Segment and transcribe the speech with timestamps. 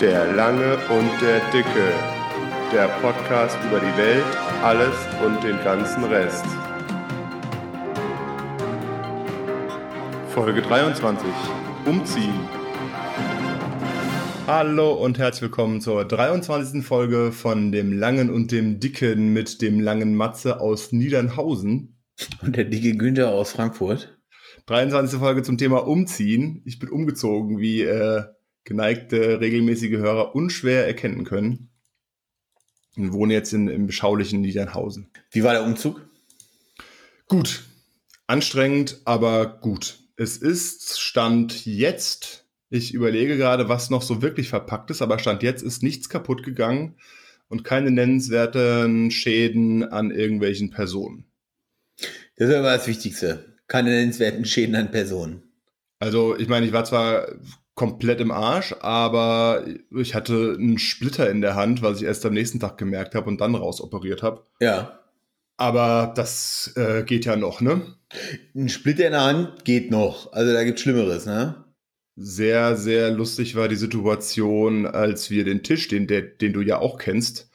[0.00, 1.90] Der Lange und der Dicke.
[2.70, 4.26] Der Podcast über die Welt,
[4.62, 6.44] alles und den ganzen Rest.
[10.34, 11.26] Folge 23.
[11.86, 12.34] Umziehen.
[14.46, 16.84] Hallo und herzlich willkommen zur 23.
[16.84, 21.96] Folge von dem Langen und dem Dicken mit dem langen Matze aus Niedernhausen.
[22.42, 24.18] Und der dicke Günther aus Frankfurt.
[24.66, 25.18] 23.
[25.18, 26.60] Folge zum Thema Umziehen.
[26.66, 28.24] Ich bin umgezogen, wie äh,
[28.66, 31.70] geneigte regelmäßige Hörer unschwer erkennen können.
[32.96, 35.10] Und wohne jetzt in, im beschaulichen Niedernhausen.
[35.30, 36.06] Wie war der Umzug?
[37.28, 37.64] Gut.
[38.26, 40.00] Anstrengend, aber gut.
[40.16, 42.46] Es ist Stand jetzt.
[42.68, 46.42] Ich überlege gerade, was noch so wirklich verpackt ist, aber Stand jetzt ist nichts kaputt
[46.42, 46.96] gegangen
[47.48, 51.26] und keine nennenswerten Schäden an irgendwelchen Personen.
[52.36, 53.56] Das ist aber das Wichtigste.
[53.68, 55.42] Keine nennenswerten Schäden an Personen.
[55.98, 57.28] Also, ich meine, ich war zwar
[57.76, 62.32] komplett im Arsch, aber ich hatte einen Splitter in der Hand, was ich erst am
[62.34, 64.44] nächsten Tag gemerkt habe und dann rausoperiert habe.
[64.60, 64.98] Ja.
[65.58, 67.94] Aber das äh, geht ja noch, ne?
[68.54, 70.32] Ein Splitter in der Hand geht noch.
[70.32, 71.64] Also da gibt's Schlimmeres, ne?
[72.16, 76.78] Sehr, sehr lustig war die Situation, als wir den Tisch, den, der, den du ja
[76.78, 77.50] auch kennst,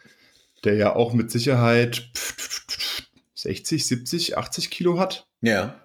[0.64, 2.11] der ja auch mit Sicherheit
[3.33, 5.80] 60, 70, 80 Kilo hat, Ja.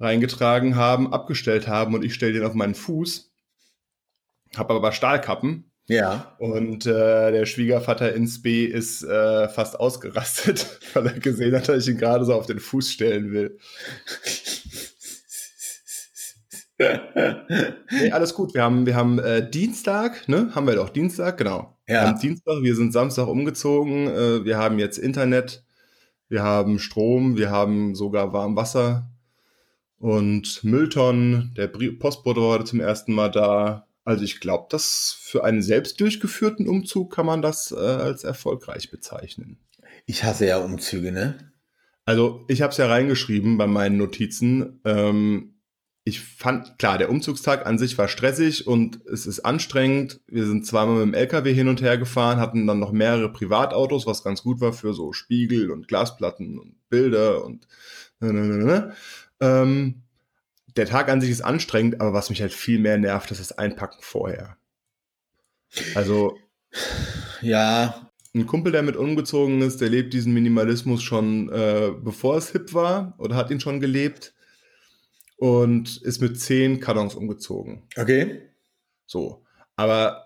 [0.00, 3.31] reingetragen haben, abgestellt haben und ich stelle den auf meinen Fuß.
[4.56, 6.36] Habe aber Stahlkappen Ja.
[6.38, 11.86] und äh, der Schwiegervater ins B ist äh, fast ausgerastet, weil er gesehen hat, dass
[11.86, 13.58] ich ihn gerade so auf den Fuß stellen will.
[17.90, 18.54] Nee, alles gut.
[18.54, 20.50] Wir haben, wir haben äh, Dienstag, ne?
[20.54, 21.76] Haben wir doch Dienstag, genau.
[21.86, 22.08] Wir Ja.
[22.08, 24.08] haben Dienstag, wir sind Samstag umgezogen.
[24.08, 25.64] Äh, wir haben jetzt Internet,
[26.28, 29.10] wir haben Strom, wir haben sogar warm Wasser
[29.98, 31.54] und Mülltonnen.
[31.56, 33.86] Der Postbote war heute zum ersten Mal da.
[34.04, 38.90] Also ich glaube, dass für einen selbst durchgeführten Umzug kann man das äh, als erfolgreich
[38.90, 39.58] bezeichnen.
[40.06, 41.52] Ich hasse ja Umzüge, ne?
[42.04, 44.80] Also ich habe es ja reingeschrieben bei meinen Notizen.
[44.84, 45.54] Ähm,
[46.04, 50.20] ich fand, klar, der Umzugstag an sich war stressig und es ist anstrengend.
[50.26, 54.04] Wir sind zweimal mit dem LKW hin und her gefahren, hatten dann noch mehrere Privatautos,
[54.04, 57.68] was ganz gut war für so Spiegel und Glasplatten und Bilder und
[58.18, 58.94] ne, ne, ne.
[59.38, 60.02] Ähm,
[60.76, 63.52] der Tag an sich ist anstrengend, aber was mich halt viel mehr nervt, ist das
[63.58, 64.56] Einpacken vorher.
[65.94, 66.38] Also
[67.40, 68.10] Ja.
[68.34, 72.72] ein Kumpel, der mit umgezogen ist, der lebt diesen Minimalismus schon, äh, bevor es hip
[72.72, 74.34] war oder hat ihn schon gelebt
[75.36, 77.82] und ist mit zehn Kartons umgezogen.
[77.96, 78.42] Okay.
[79.06, 79.44] So.
[79.76, 80.21] Aber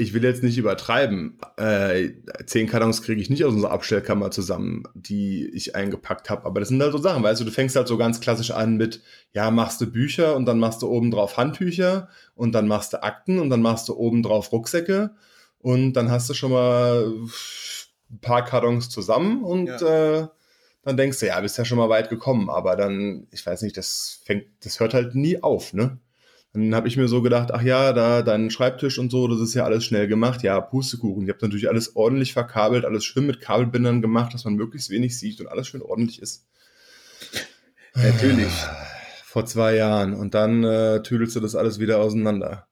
[0.00, 1.38] ich will jetzt nicht übertreiben.
[1.56, 2.10] Äh,
[2.46, 6.46] zehn Kartons kriege ich nicht aus unserer Abstellkammer zusammen, die ich eingepackt habe.
[6.46, 8.76] Aber das sind halt so Sachen, weißt du, du fängst halt so ganz klassisch an
[8.76, 9.02] mit,
[9.32, 13.02] ja, machst du Bücher und dann machst du oben drauf Handtücher und dann machst du
[13.02, 15.10] Akten und dann machst du oben drauf Rucksäcke
[15.58, 17.12] und dann hast du schon mal
[18.10, 20.26] ein paar Kartons zusammen und äh,
[20.82, 23.76] dann denkst du, ja, bist ja schon mal weit gekommen, aber dann, ich weiß nicht,
[23.76, 25.98] das fängt, das hört halt nie auf, ne?
[26.52, 29.54] Dann habe ich mir so gedacht, ach ja, da dein Schreibtisch und so, das ist
[29.54, 30.42] ja alles schnell gemacht.
[30.42, 31.26] Ja, Pustekuchen.
[31.26, 35.16] Ihr habt natürlich alles ordentlich verkabelt, alles schön mit Kabelbindern gemacht, dass man möglichst wenig
[35.16, 36.46] sieht und alles schön ordentlich ist.
[37.94, 38.52] Natürlich.
[39.24, 40.14] Vor zwei Jahren.
[40.14, 42.66] Und dann äh, tüdelst du das alles wieder auseinander.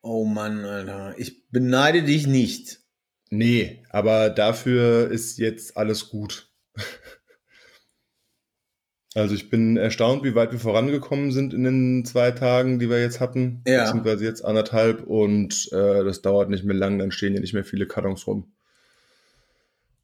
[0.00, 1.14] Oh Mann, Alter.
[1.18, 2.80] Ich beneide dich nicht.
[3.28, 6.48] Nee, aber dafür ist jetzt alles gut.
[9.16, 13.00] Also ich bin erstaunt, wie weit wir vorangekommen sind in den zwei Tagen, die wir
[13.00, 13.62] jetzt hatten.
[13.66, 13.84] Ja.
[13.84, 17.64] Beziehungsweise jetzt anderthalb und äh, das dauert nicht mehr lang, dann stehen ja nicht mehr
[17.64, 18.52] viele Kartons rum.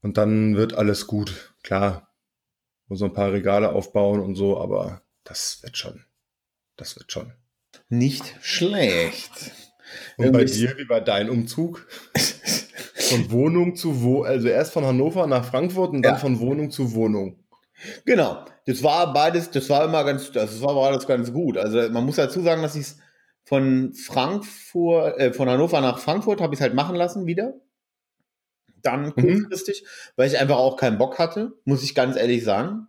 [0.01, 1.53] Und dann wird alles gut.
[1.63, 2.09] Klar,
[2.89, 6.05] muss so ein paar Regale aufbauen und so, aber das wird schon.
[6.77, 7.33] Das wird schon.
[7.91, 9.31] Nicht schlecht.
[10.17, 11.87] Und bei Irgendwie- dir, wie war dein Umzug?
[12.95, 16.19] Von Wohnung zu Wo, also erst von Hannover nach Frankfurt und dann Ja.
[16.19, 17.42] von Wohnung zu Wohnung.
[18.05, 18.45] Genau.
[18.67, 21.57] Das war beides, das war immer ganz, das war, alles ganz gut.
[21.59, 22.99] Also man muss dazu sagen, dass ich es
[23.45, 27.55] von Frankfurt, äh, von Hannover nach Frankfurt habe ich es halt machen lassen wieder.
[28.83, 29.45] Dann Mhm.
[29.45, 29.85] kurzfristig,
[30.17, 32.89] weil ich einfach auch keinen Bock hatte, muss ich ganz ehrlich sagen.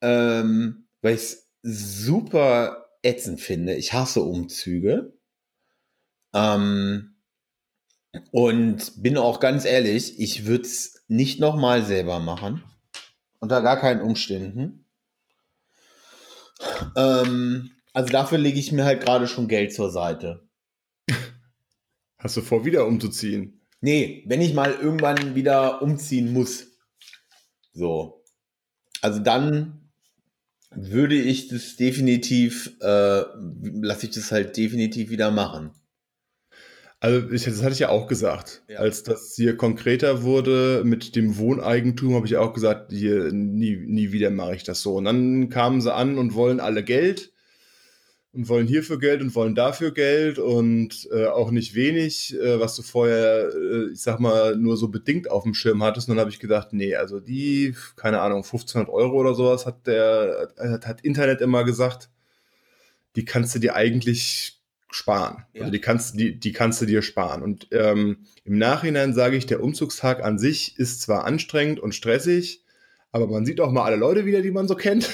[0.00, 3.74] Ähm, weil ich es super ätzend finde.
[3.74, 5.12] Ich hasse Umzüge.
[6.34, 7.14] Ähm,
[8.30, 12.62] und bin auch ganz ehrlich, ich würde es nicht nochmal selber machen.
[13.42, 14.86] Unter gar keinen Umständen.
[16.94, 20.48] Ähm, also dafür lege ich mir halt gerade schon Geld zur Seite.
[22.18, 23.66] Hast du vor, wieder umzuziehen?
[23.80, 26.68] Nee, wenn ich mal irgendwann wieder umziehen muss.
[27.72, 28.22] So.
[29.00, 29.90] Also dann
[30.70, 33.24] würde ich das definitiv, äh,
[33.82, 35.72] lasse ich das halt definitiv wieder machen.
[37.02, 38.62] Also ich, das hatte ich ja auch gesagt.
[38.68, 38.78] Ja.
[38.78, 44.12] Als das hier konkreter wurde mit dem Wohneigentum, habe ich auch gesagt, hier nie, nie
[44.12, 44.94] wieder mache ich das so.
[44.94, 47.32] Und dann kamen sie an und wollen alle Geld
[48.32, 52.76] und wollen hierfür Geld und wollen dafür Geld und äh, auch nicht wenig, äh, was
[52.76, 56.08] du vorher, äh, ich sag mal, nur so bedingt auf dem Schirm hattest.
[56.08, 59.88] Und dann habe ich gedacht, nee, also die, keine Ahnung, 1500 Euro oder sowas hat
[59.88, 62.10] der, hat, hat Internet immer gesagt,
[63.16, 64.61] die kannst du dir eigentlich
[64.92, 65.44] sparen.
[65.52, 65.62] Ja.
[65.62, 67.42] Also die kannst, die, die kannst du dir sparen.
[67.42, 72.64] Und ähm, im Nachhinein sage ich, der Umzugstag an sich ist zwar anstrengend und stressig,
[73.10, 75.10] aber man sieht auch mal alle Leute wieder, die man so kennt.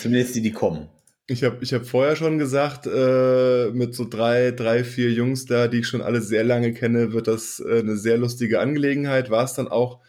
[0.00, 0.88] Zumindest die, die kommen.
[1.30, 5.68] Ich habe ich hab vorher schon gesagt, äh, mit so drei, drei, vier Jungs da,
[5.68, 9.30] die ich schon alle sehr lange kenne, wird das äh, eine sehr lustige Angelegenheit.
[9.30, 10.00] War es dann auch,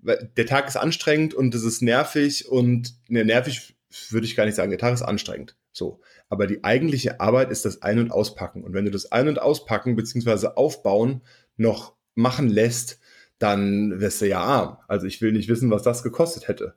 [0.00, 3.74] weil der Tag ist anstrengend und es ist nervig und, ne, nervig
[4.10, 5.56] würde ich gar nicht sagen, der Tag ist anstrengend.
[5.72, 6.00] So.
[6.28, 8.64] Aber die eigentliche Arbeit ist das Ein- und Auspacken.
[8.64, 11.22] Und wenn du das Ein- und Auspacken beziehungsweise Aufbauen
[11.56, 12.98] noch machen lässt,
[13.38, 14.78] dann wirst du ja arm.
[14.88, 16.74] Also ich will nicht wissen, was das gekostet hätte.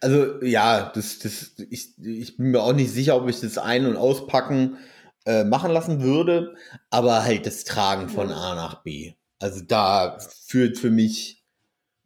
[0.00, 3.86] Also ja, das, das, ich, ich bin mir auch nicht sicher, ob ich das Ein-
[3.86, 4.78] und Auspacken
[5.26, 6.54] äh, machen lassen würde,
[6.90, 9.14] aber halt das Tragen von A nach B.
[9.40, 11.44] Also da führt für mich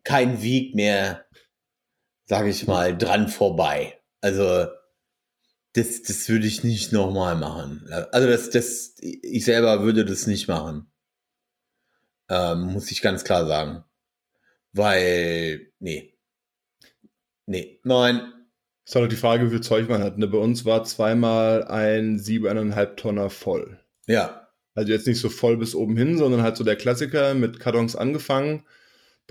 [0.04, 1.24] kein Weg mehr,
[2.24, 4.00] sage ich mal, dran vorbei.
[4.20, 4.66] Also
[5.74, 7.88] das, das würde ich nicht nochmal machen.
[8.12, 10.90] Also das, das, ich selber würde das nicht machen.
[12.28, 13.84] Ähm, muss ich ganz klar sagen.
[14.72, 16.14] Weil, nee.
[17.46, 18.32] Nee, nein.
[18.84, 20.19] Ist halt die Frage, wie viel Zeug man hat.
[20.19, 20.26] Ne?
[20.26, 23.78] Bei uns war zweimal ein siebeneinhalb Tonner voll.
[24.06, 27.60] Ja, Also jetzt nicht so voll bis oben hin, sondern halt so der Klassiker mit
[27.60, 28.64] Kartons angefangen.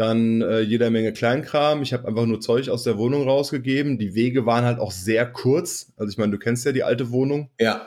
[0.01, 1.83] Dann äh, jeder Menge Kleinkram.
[1.83, 3.99] Ich habe einfach nur Zeug aus der Wohnung rausgegeben.
[3.99, 5.93] Die Wege waren halt auch sehr kurz.
[5.95, 7.51] Also ich meine, du kennst ja die alte Wohnung.
[7.59, 7.85] ja.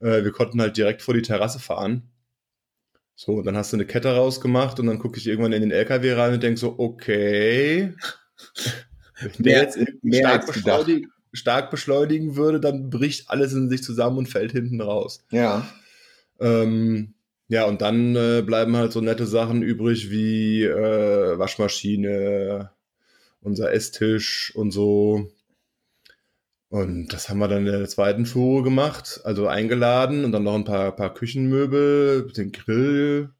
[0.00, 2.02] Äh, wir konnten halt direkt vor die Terrasse fahren.
[3.14, 6.12] So, dann hast du eine Kette rausgemacht und dann gucke ich irgendwann in den LKW
[6.12, 7.94] rein und denke so, okay.
[9.20, 14.18] Wenn der Mehr- jetzt stark, beschleunigen, stark beschleunigen würde, dann bricht alles in sich zusammen
[14.18, 15.24] und fällt hinten raus.
[15.30, 15.66] Ja.
[16.40, 17.14] Ähm,
[17.48, 22.70] ja, und dann äh, bleiben halt so nette Sachen übrig wie äh, Waschmaschine,
[23.42, 25.30] unser Esstisch und so.
[26.70, 30.54] Und das haben wir dann in der zweiten Fuhre gemacht, also eingeladen und dann noch
[30.54, 33.30] ein paar, paar Küchenmöbel, den Grill,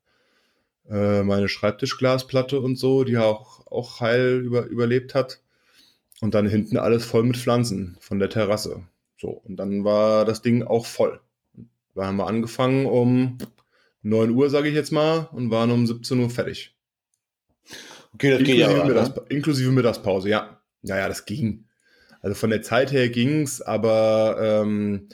[0.88, 5.40] äh, meine Schreibtischglasplatte und so, die auch, auch heil über, überlebt hat.
[6.20, 8.84] Und dann hinten alles voll mit Pflanzen von der Terrasse.
[9.18, 11.20] So, und dann war das Ding auch voll.
[11.94, 13.38] Da haben wir angefangen um
[14.04, 16.76] 9 Uhr, sage ich jetzt mal, und waren um 17 Uhr fertig.
[18.14, 18.84] Okay, das Inklusive, ja.
[18.84, 19.22] Mittags Ne?
[19.30, 20.60] inklusive Mittagspause, ja.
[20.82, 21.64] Ja, ja, das ging.
[22.20, 25.08] Also von der Zeit her ging's, aber ähm,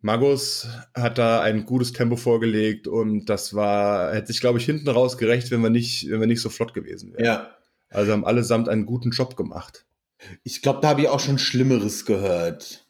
[0.00, 4.88] Magus hat da ein gutes Tempo vorgelegt und das war, hätte sich, glaube ich, hinten
[4.88, 7.24] raus gerecht, wenn wir nicht, wenn wir nicht so flott gewesen wären.
[7.24, 7.56] Ja.
[7.90, 9.84] Also haben allesamt einen guten Job gemacht.
[10.44, 12.81] Ich glaube, da habe ich auch schon Schlimmeres gehört.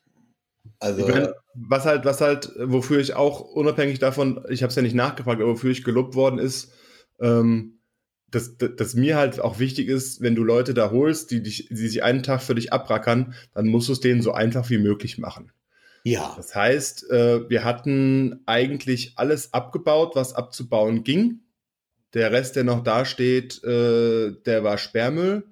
[0.82, 4.76] Also, Ich mein, was halt, was halt, wofür ich auch unabhängig davon, ich habe es
[4.76, 6.72] ja nicht nachgefragt, aber wofür ich gelobt worden ist,
[7.20, 7.78] ähm,
[8.28, 11.68] dass, dass, dass mir halt auch wichtig ist, wenn du Leute da holst, die, dich,
[11.68, 14.78] die sich einen Tag für dich abrackern, dann musst du es denen so einfach wie
[14.78, 15.52] möglich machen.
[16.02, 16.32] ja.
[16.36, 21.42] Das heißt, äh, wir hatten eigentlich alles abgebaut, was abzubauen ging.
[22.14, 25.44] Der Rest, der noch da steht, äh, der war Sperrmüll.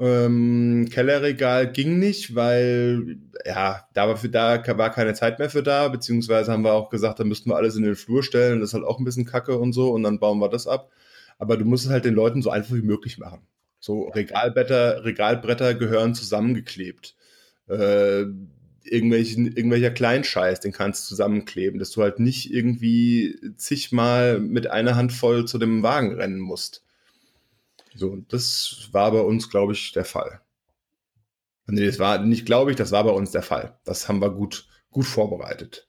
[0.00, 5.62] Ähm, Kellerregal ging nicht, weil ja, da war, für, da war keine Zeit mehr für
[5.62, 8.70] da, beziehungsweise haben wir auch gesagt, da müssten wir alles in den Flur stellen, das
[8.70, 10.90] ist halt auch ein bisschen kacke und so, und dann bauen wir das ab.
[11.38, 13.40] Aber du musst es halt den Leuten so einfach wie möglich machen.
[13.80, 17.16] So Regalbretter, Regalbretter gehören zusammengeklebt.
[17.68, 18.26] Äh,
[18.84, 24.96] irgendwelchen, irgendwelcher Kleinscheiß, den kannst du zusammenkleben, dass du halt nicht irgendwie zigmal mit einer
[24.96, 26.84] Hand voll zu dem Wagen rennen musst.
[27.94, 30.40] So, und das war bei uns, glaube ich, der Fall.
[31.66, 33.78] Nee, das war nicht, glaube ich, das war bei uns der Fall.
[33.84, 35.88] Das haben wir gut, gut vorbereitet.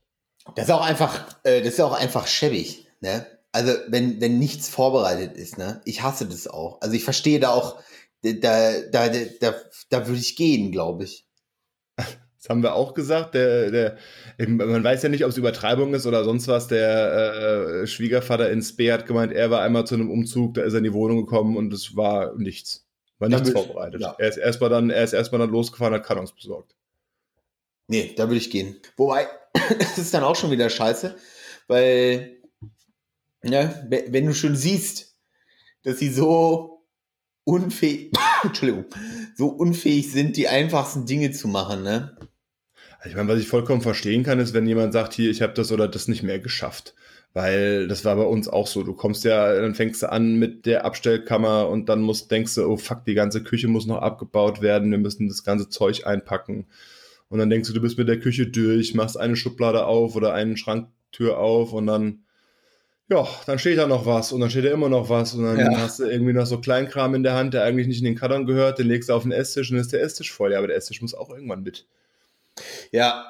[0.55, 3.25] Das ist auch einfach, äh, das ist auch einfach schäbig, ne?
[3.51, 5.81] Also, wenn, wenn nichts vorbereitet ist, ne?
[5.85, 6.81] Ich hasse das auch.
[6.81, 7.81] Also, ich verstehe da auch,
[8.21, 9.55] da, da, da, da,
[9.89, 11.28] da würde ich gehen, glaube ich.
[12.41, 13.34] Das haben wir auch gesagt.
[13.36, 13.98] Der, der,
[14.48, 16.67] man weiß ja nicht, ob es Übertreibung ist oder sonst was.
[16.67, 20.72] Der äh, Schwiegervater in Spee hat gemeint, er war einmal zu einem Umzug, da ist
[20.74, 22.88] er in die Wohnung gekommen und es war nichts.
[23.17, 24.00] War nichts ich- vorbereitet.
[24.01, 24.15] ja.
[24.17, 26.75] Er ist erstmal dann, er ist erstmal dann losgefahren, hat Kartons besorgt.
[27.88, 28.77] Nee, da würde ich gehen.
[28.96, 29.27] Wobei,
[29.79, 31.15] das ist dann auch schon wieder scheiße,
[31.67, 32.38] weil,
[33.41, 35.17] we- wenn du schon siehst,
[35.84, 36.86] dass sie so
[37.43, 38.86] unfähig, Entschuldigung,
[39.36, 42.17] so unfähig sind, die einfachsten Dinge zu machen, ne?
[42.99, 45.53] Also ich meine, was ich vollkommen verstehen kann, ist, wenn jemand sagt, hier, ich habe
[45.53, 46.93] das oder das nicht mehr geschafft.
[47.33, 48.83] Weil das war bei uns auch so.
[48.83, 52.65] Du kommst ja, dann fängst du an mit der Abstellkammer und dann musst, denkst du,
[52.65, 56.67] oh fuck, die ganze Küche muss noch abgebaut werden, wir müssen das ganze Zeug einpacken.
[57.29, 60.33] Und dann denkst du, du bist mit der Küche durch, machst eine Schublade auf oder
[60.33, 62.23] eine Schranktür auf und dann,
[63.07, 65.59] ja, dann steht da noch was und dann steht da immer noch was und dann
[65.59, 65.77] Ja.
[65.77, 68.47] hast du irgendwie noch so Kleinkram in der Hand, der eigentlich nicht in den Karton
[68.47, 70.51] gehört, den legst du auf den Esstisch und dann ist der Esstisch voll.
[70.51, 71.85] Ja, aber der Esstisch muss auch irgendwann mit.
[72.91, 73.25] Ja,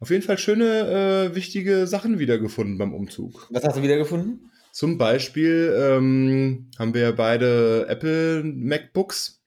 [0.00, 3.46] Auf jeden Fall schöne, äh, wichtige Sachen wiedergefunden beim Umzug.
[3.50, 4.50] was hast du wiedergefunden?
[4.72, 9.42] Zum Beispiel ähm, haben wir beide Apple MacBooks.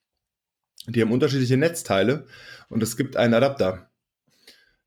[0.88, 2.25] Die haben unterschiedliche Netzteile
[2.69, 3.91] und es gibt einen Adapter.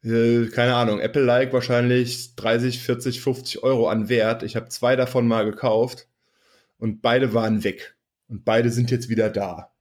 [0.02, 4.42] Äh, keine Ahnung, Apple-like wahrscheinlich 30, 40, 50 Euro an Wert.
[4.42, 6.08] Ich habe zwei davon mal gekauft
[6.76, 7.96] und beide waren weg.
[8.26, 9.72] Und beide sind jetzt wieder da.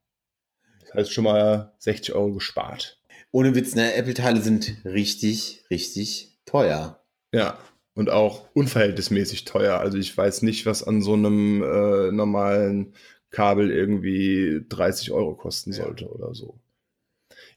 [0.81, 3.00] Das heißt schon mal 60 Euro gespart.
[3.31, 3.93] Ohne Witz, ne?
[3.93, 7.01] Apple-Teile sind richtig, richtig teuer.
[7.33, 7.57] Ja,
[7.93, 9.79] und auch unverhältnismäßig teuer.
[9.79, 12.93] Also ich weiß nicht, was an so einem äh, normalen
[13.29, 15.83] Kabel irgendwie 30 Euro kosten Ja.
[15.83, 16.59] sollte oder so.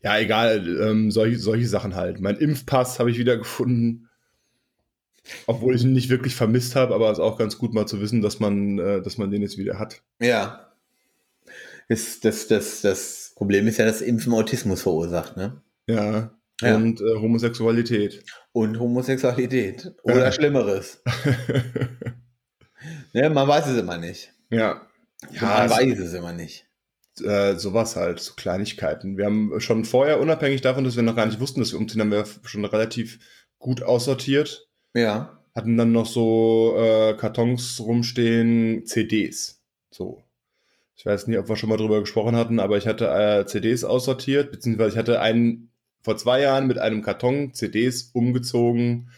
[0.02, 2.20] Ja, egal, ähm, solche, solche Sachen halt.
[2.20, 4.08] Mein Impfpass habe ich wieder gefunden.
[5.46, 8.00] Obwohl ich ihn nicht wirklich vermisst habe, aber es ist auch ganz gut mal zu
[8.02, 10.02] wissen, dass man, äh, dass man den jetzt wieder hat.
[10.20, 10.70] Ja.
[11.88, 15.60] Das, das, das, das Problem ist ja, dass Impfen Autismus verursacht, ne?
[15.88, 16.30] Ja.
[16.60, 16.76] Ja.
[16.76, 18.24] Und äh, Homosexualität.
[18.52, 19.92] Und Homosexualität.
[20.04, 21.02] Oder Schlimmeres.
[23.12, 24.32] Ne, man weiß es immer nicht.
[24.50, 24.82] ja.
[25.40, 26.66] man es- weiß es immer nicht.
[27.22, 29.16] äh, sowas halt, so Kleinigkeiten.
[29.16, 32.00] Wir haben schon vorher, unabhängig davon, dass wir noch gar nicht wussten, dass wir umziehen,
[32.00, 33.20] haben wir schon relativ
[33.58, 34.68] gut aussortiert.
[34.94, 35.38] Ja.
[35.54, 39.62] Hatten dann noch so äh, Kartons rumstehen, CDs.
[39.90, 40.23] So.
[40.96, 43.84] Ich weiß nicht, ob wir schon mal drüber gesprochen hatten, aber ich hatte äh, CDs
[43.84, 45.70] aussortiert, beziehungsweise ich hatte einen
[46.02, 49.10] vor zwei Jahren mit einem Karton CDs umgezogen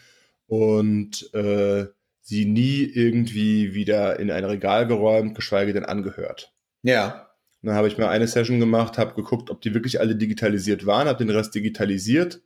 [0.47, 1.87] und äh,
[2.21, 6.53] sie nie irgendwie wieder in ein Regal geräumt, geschweige denn angehört.
[6.83, 7.29] Ja.
[7.61, 11.07] Dann habe ich mir eine Session gemacht, habe geguckt, ob die wirklich alle digitalisiert waren,
[11.07, 12.41] habe den Rest digitalisiert,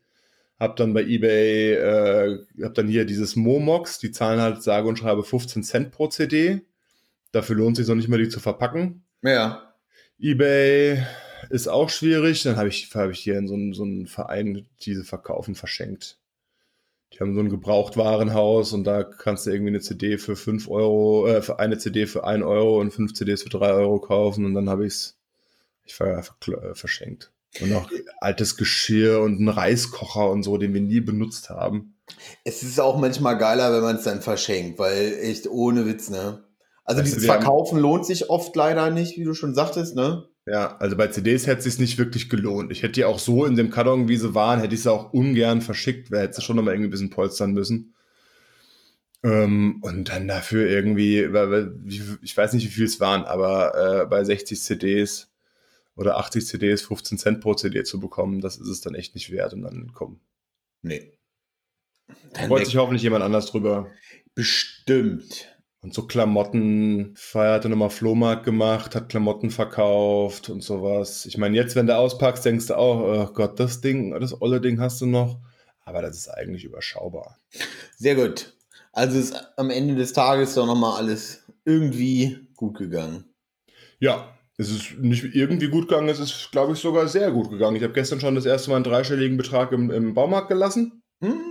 [0.59, 4.97] habe dann bei eBay, äh, habe dann hier dieses Momox, die zahlen halt sage und
[4.97, 6.61] schreibe 15 Cent pro CD.
[7.31, 9.03] Dafür lohnt sich noch nicht mal, die zu verpacken.
[9.23, 9.73] Ja.
[10.19, 11.03] eBay
[11.49, 12.43] ist auch schwierig.
[12.43, 16.17] Dann habe ich, hab ich hier in so einen, so einen Verein diese verkaufen, verschenkt.
[17.13, 21.27] Die haben so ein Gebrauchtwarenhaus und da kannst du irgendwie eine CD für 5 Euro,
[21.27, 24.53] äh, für eine CD für 1 Euro und 5 CDs für 3 Euro kaufen und
[24.53, 25.17] dann habe ich es
[25.83, 27.31] ich ver, ver, verschenkt.
[27.59, 27.89] Und auch
[28.21, 31.95] altes Geschirr und einen Reiskocher und so, den wir nie benutzt haben.
[32.45, 36.43] Es ist auch manchmal geiler, wenn man es dann verschenkt, weil echt ohne Witz, ne?
[36.91, 39.53] Also Weißt du, dieses wir haben- Verkaufen lohnt sich oft leider nicht, wie du schon
[39.55, 40.27] sagtest, ne?
[40.47, 42.71] Ja, also bei CDs hätte es sich nicht wirklich gelohnt.
[42.71, 45.13] Ich hätte die auch so in dem Karton, wie sie waren, hätte ich sie auch
[45.13, 47.93] ungern verschickt, weil hätte sie schon nochmal irgendwie ein bisschen polstern müssen.
[49.23, 51.19] Ähm, und dann dafür irgendwie,
[52.23, 55.31] ich weiß nicht, wie viel es waren, aber äh, bei 60 CDs
[55.95, 59.31] oder 80 CDs 15 Cent pro CD zu bekommen, das ist es dann echt nicht
[59.31, 59.53] wert.
[59.53, 60.19] Und dann komm,
[60.81, 61.11] Nee.
[62.33, 63.87] Dann freut sich hoffentlich jemand anders drüber.
[64.33, 65.50] bestimmt.
[65.83, 71.25] Und so Klamotten, Feier hatte nochmal Flohmarkt gemacht, hat Klamotten verkauft und sowas.
[71.25, 74.61] Ich meine, jetzt, wenn du auspackst, denkst du auch, oh Gott, das Ding, das olle
[74.61, 75.39] Ding hast du noch.
[75.83, 77.37] Aber das ist eigentlich überschaubar.
[77.97, 78.53] Sehr gut.
[78.93, 83.25] Also ist am Ende des Tages doch nochmal alles irgendwie gut gegangen.
[83.99, 87.75] Ja, es ist nicht irgendwie gut gegangen, es ist, glaube ich, sogar sehr gut gegangen.
[87.75, 91.01] Ich habe gestern schon das erste Mal einen dreistelligen Betrag im, im Baumarkt gelassen.
[91.23, 91.50] Hm,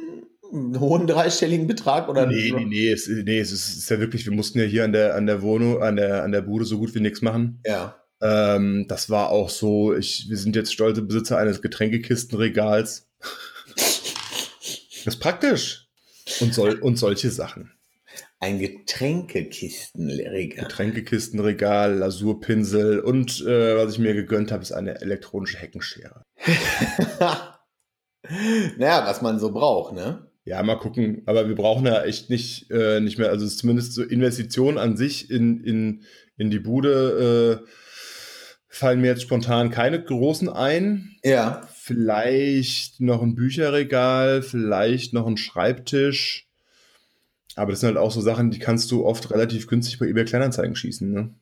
[0.53, 4.01] einen hohen dreistelligen Betrag oder nee, nee, nee, es, nee es, ist, es ist ja
[4.01, 6.65] wirklich, wir mussten ja hier an der, an der Wohnung, an der, an der Bude
[6.65, 7.61] so gut wie nichts machen.
[7.67, 7.97] Ja.
[8.23, 13.09] Ähm, das war auch so, ich, wir sind jetzt stolze Besitzer eines Getränkekistenregals.
[13.77, 15.89] Das ist praktisch.
[16.41, 17.73] Und, soll, und solche Sachen.
[18.39, 20.65] Ein Getränkekistenregal.
[20.65, 26.23] Getränkekistenregal, Lasurpinsel und äh, was ich mir gegönnt habe, ist eine elektronische Heckenschere.
[28.79, 30.30] naja, was man so braucht, ne?
[30.45, 31.23] Ja, mal gucken.
[31.27, 35.31] Aber wir brauchen ja echt nicht, äh, nicht mehr, also zumindest so Investitionen an sich
[35.31, 36.03] in, in,
[36.37, 37.71] in die Bude äh,
[38.69, 41.17] fallen mir jetzt spontan keine großen ein.
[41.25, 41.69] Ja.
[41.75, 46.47] Vielleicht noch ein Bücherregal, vielleicht noch ein Schreibtisch.
[47.57, 50.25] Aber das sind halt auch so Sachen, die kannst du oft relativ günstig bei eBay
[50.25, 51.13] Kleinanzeigen schießen.
[51.13, 51.35] Ne?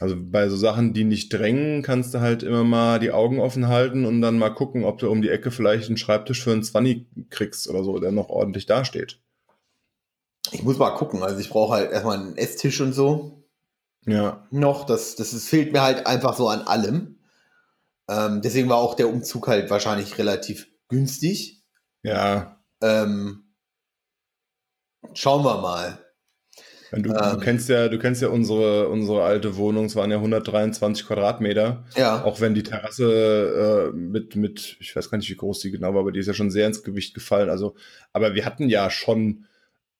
[0.00, 3.66] Also bei so Sachen, die nicht drängen, kannst du halt immer mal die Augen offen
[3.66, 6.62] halten und dann mal gucken, ob du um die Ecke vielleicht einen Schreibtisch für einen
[6.62, 9.20] 20 kriegst oder so, der noch ordentlich dasteht.
[10.52, 11.22] Ich muss mal gucken.
[11.22, 13.44] Also ich brauche halt erstmal einen Esstisch und so
[14.06, 14.84] Ja, noch.
[14.86, 17.18] Das, das ist, fehlt mir halt einfach so an allem.
[18.08, 21.62] Ähm, deswegen war auch der Umzug halt wahrscheinlich relativ günstig.
[22.02, 23.44] ja, Ähm,
[25.14, 25.98] Schauen wir mal.
[26.90, 30.16] Du, ähm, du, kennst ja, du kennst ja unsere, unsere alte Wohnung, es waren ja
[30.16, 31.84] 123 Quadratmeter.
[31.96, 32.24] Ja.
[32.24, 35.92] Auch wenn die Terrasse äh, mit, mit, ich weiß gar nicht, wie groß die genau
[35.94, 37.50] war, aber die ist ja schon sehr ins Gewicht gefallen.
[37.50, 37.74] Also,
[38.12, 39.44] aber wir hatten ja schon,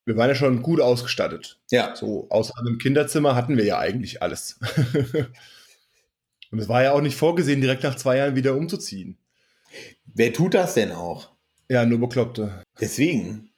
[0.05, 1.59] wir waren ja schon gut ausgestattet.
[1.71, 1.95] Ja.
[1.95, 4.59] So, außer einem Kinderzimmer hatten wir ja eigentlich alles.
[6.51, 9.19] Und es war ja auch nicht vorgesehen, direkt nach zwei Jahren wieder umzuziehen.
[10.07, 11.31] Wer tut das denn auch?
[11.69, 12.63] Ja, nur Bekloppte.
[12.81, 13.51] Deswegen.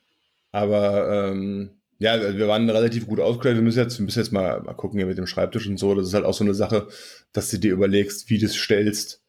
[0.50, 3.58] Aber ähm, ja, wir waren relativ gut ausgestattet.
[3.58, 5.94] Wir müssen jetzt, wir müssen jetzt mal, mal gucken hier mit dem Schreibtisch und so.
[5.94, 6.88] Das ist halt auch so eine Sache,
[7.34, 9.22] dass du dir überlegst, wie du es stellst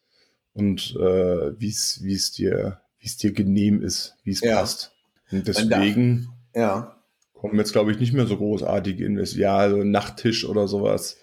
[0.54, 4.56] und äh, wie es dir wie es dir genehm ist, wie es ja.
[4.56, 4.94] passt.
[5.32, 6.96] Und deswegen ja.
[7.34, 9.44] kommen jetzt glaube ich nicht mehr so großartige Investitionen.
[9.44, 11.18] Ja, also Nachttisch oder sowas.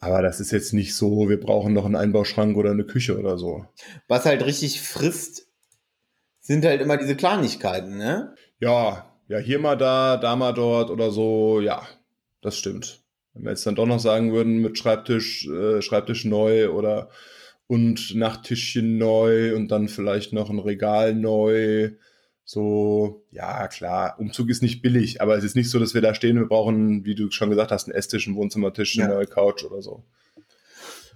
[0.00, 3.38] Aber das ist jetzt nicht so, wir brauchen noch einen Einbauschrank oder eine Küche oder
[3.38, 3.66] so.
[4.08, 5.46] Was halt richtig frisst,
[6.40, 8.34] sind halt immer diese Kleinigkeiten, ne?
[8.58, 11.86] Ja, ja, hier mal da, da mal dort oder so, ja,
[12.40, 13.04] das stimmt.
[13.32, 17.10] Wenn wir jetzt dann doch noch sagen würden, mit Schreibtisch, äh, Schreibtisch neu oder
[17.68, 21.92] und Nachttischchen neu und dann vielleicht noch ein Regal neu.
[22.44, 26.12] So, ja, klar, Umzug ist nicht billig, aber es ist nicht so, dass wir da
[26.12, 29.14] stehen, wir brauchen, wie du schon gesagt hast, einen Esstisch, einen Wohnzimmertisch, eine ja.
[29.14, 30.02] neue Couch oder so.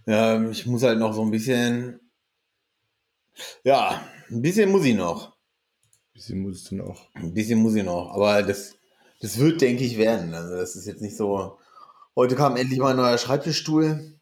[0.06, 1.98] Ja, ich muss halt noch so ein bisschen,
[3.64, 5.33] ja, ein bisschen muss ich noch
[6.14, 7.10] bisschen muss es noch.
[7.14, 8.76] Ein bisschen muss ich noch, aber das,
[9.20, 10.32] das wird, denke ich, werden.
[10.32, 11.58] Also das ist jetzt nicht so.
[12.16, 14.18] Heute kam endlich mal ein neuer Schreibtischstuhl.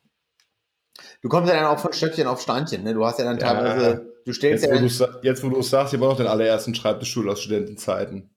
[1.21, 2.95] Du kommst ja dann auch von Stöckchen auf Steinchen, ne?
[2.95, 5.09] Du hast ja dann ja, teilweise, du stellst jetzt, ja.
[5.09, 8.35] Wo jetzt, wo du es sagst, ich habe noch den allerersten Schreibtischstuhl aus Studentenzeiten.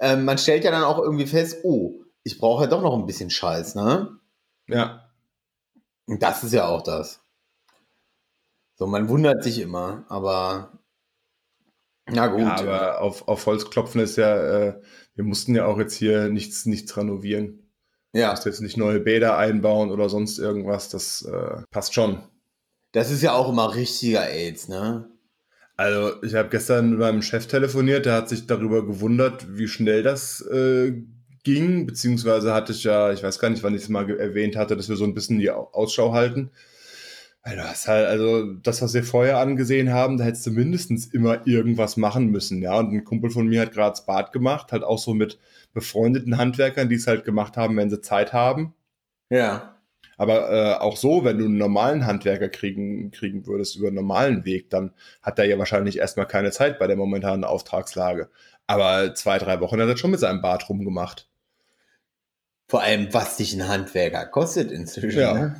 [0.00, 3.06] Ähm, man stellt ja dann auch irgendwie fest, oh, ich brauche ja doch noch ein
[3.06, 4.18] bisschen Scheiß, ne?
[4.66, 5.10] Ja.
[6.06, 7.20] Und das ist ja auch das.
[8.76, 10.83] So, man wundert sich immer, aber
[12.10, 12.40] na gut.
[12.40, 14.80] Ja, aber auf, auf Holz klopfen ist ja, äh,
[15.14, 17.70] wir mussten ja auch jetzt hier nichts, nichts renovieren.
[18.12, 18.28] Ja.
[18.28, 22.22] Du musst jetzt nicht neue Bäder einbauen oder sonst irgendwas, das äh, passt schon.
[22.92, 25.10] Das ist ja auch immer richtiger AIDS, ne?
[25.76, 30.04] Also, ich habe gestern mit meinem Chef telefoniert, der hat sich darüber gewundert, wie schnell
[30.04, 30.92] das äh,
[31.42, 34.76] ging, beziehungsweise hatte ich ja, ich weiß gar nicht, wann ich es mal erwähnt hatte,
[34.76, 36.50] dass wir so ein bisschen die Ausschau halten.
[37.46, 41.46] Also, hast halt, also das, was wir vorher angesehen haben, da hättest du mindestens immer
[41.46, 42.78] irgendwas machen müssen, ja.
[42.78, 45.38] Und ein Kumpel von mir hat gerade das Bad gemacht, halt auch so mit
[45.74, 48.74] befreundeten Handwerkern, die es halt gemacht haben, wenn sie Zeit haben.
[49.28, 49.76] Ja.
[50.16, 54.46] Aber äh, auch so, wenn du einen normalen Handwerker kriegen, kriegen würdest über einen normalen
[54.46, 58.30] Weg, dann hat er ja wahrscheinlich erstmal keine Zeit bei der momentanen Auftragslage.
[58.66, 61.28] Aber zwei, drei Wochen hat er schon mit seinem Bad rumgemacht.
[62.68, 65.20] Vor allem, was dich ein Handwerker kostet inzwischen.
[65.20, 65.34] Ja.
[65.34, 65.56] Ne?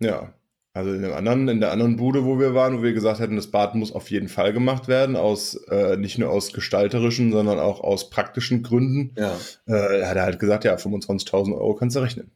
[0.00, 0.34] Ja.
[0.76, 3.36] Also in, dem anderen, in der anderen Bude, wo wir waren, wo wir gesagt hätten,
[3.36, 7.58] das Bad muss auf jeden Fall gemacht werden, aus äh, nicht nur aus gestalterischen, sondern
[7.58, 9.34] auch aus praktischen Gründen, ja.
[9.64, 12.30] äh, hat er halt gesagt, ja, 25.000 Euro kannst du rechnen.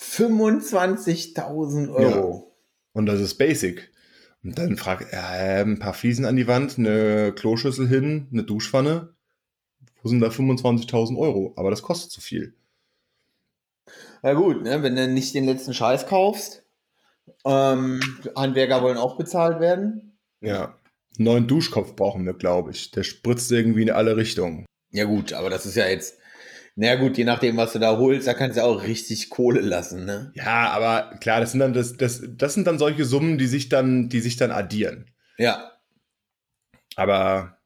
[0.00, 2.46] 25.000 Euro.
[2.46, 2.52] Ja.
[2.94, 3.92] Und das ist basic.
[4.42, 8.44] Und dann fragt er, äh, ein paar Fliesen an die Wand, eine Kloschüssel hin, eine
[8.44, 9.14] Duschpfanne.
[10.02, 11.52] Wo sind da 25.000 Euro?
[11.56, 12.54] Aber das kostet zu viel.
[14.22, 16.65] Na gut, ne, wenn du nicht den letzten Scheiß kaufst.
[17.44, 18.00] Ähm,
[18.36, 20.18] Handwerker wollen auch bezahlt werden.
[20.40, 20.76] Ja.
[21.18, 22.90] Neuen Duschkopf brauchen wir, glaube ich.
[22.90, 24.66] Der spritzt irgendwie in alle Richtungen.
[24.90, 26.18] Ja, gut, aber das ist ja jetzt.
[26.78, 29.60] Na naja, gut, je nachdem, was du da holst, da kannst du auch richtig Kohle
[29.60, 30.30] lassen, ne?
[30.34, 33.70] Ja, aber klar, das sind dann das, das, das sind dann solche Summen, die sich
[33.70, 35.10] dann, die sich dann addieren.
[35.38, 35.72] Ja.
[36.94, 37.56] Aber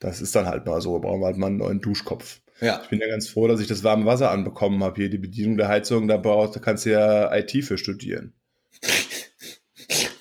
[0.00, 2.40] das ist dann halt mal so, brauchen wir halt mal einen neuen Duschkopf.
[2.60, 2.80] Ja.
[2.82, 5.08] Ich bin ja ganz froh, dass ich das warme Wasser anbekommen habe hier.
[5.08, 8.34] Die Bedienung der Heizung, da brauchst, da kannst du ja IT für studieren.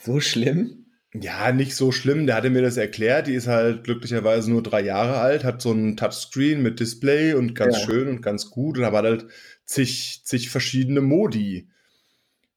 [0.03, 0.81] So schlimm?
[1.13, 2.25] Ja, nicht so schlimm.
[2.25, 3.27] Der hatte mir das erklärt.
[3.27, 7.53] Die ist halt glücklicherweise nur drei Jahre alt, hat so ein Touchscreen mit Display und
[7.53, 7.85] ganz ja.
[7.85, 9.27] schön und ganz gut und aber halt
[9.65, 11.69] zig, zig verschiedene Modi.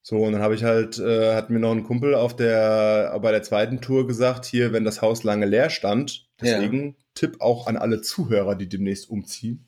[0.03, 3.33] So, und dann habe ich halt, äh, hat mir noch ein Kumpel auf der, bei
[3.33, 6.95] der zweiten Tour gesagt, hier, wenn das Haus lange leer stand, deswegen ja.
[7.15, 9.67] Tipp auch an alle Zuhörer, die demnächst umziehen,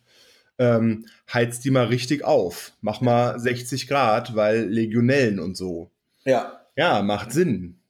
[0.58, 2.72] ähm, heizt die mal richtig auf.
[2.82, 5.90] Mach mal 60 Grad, weil Legionellen und so.
[6.26, 6.60] Ja.
[6.76, 7.80] Ja, macht Sinn.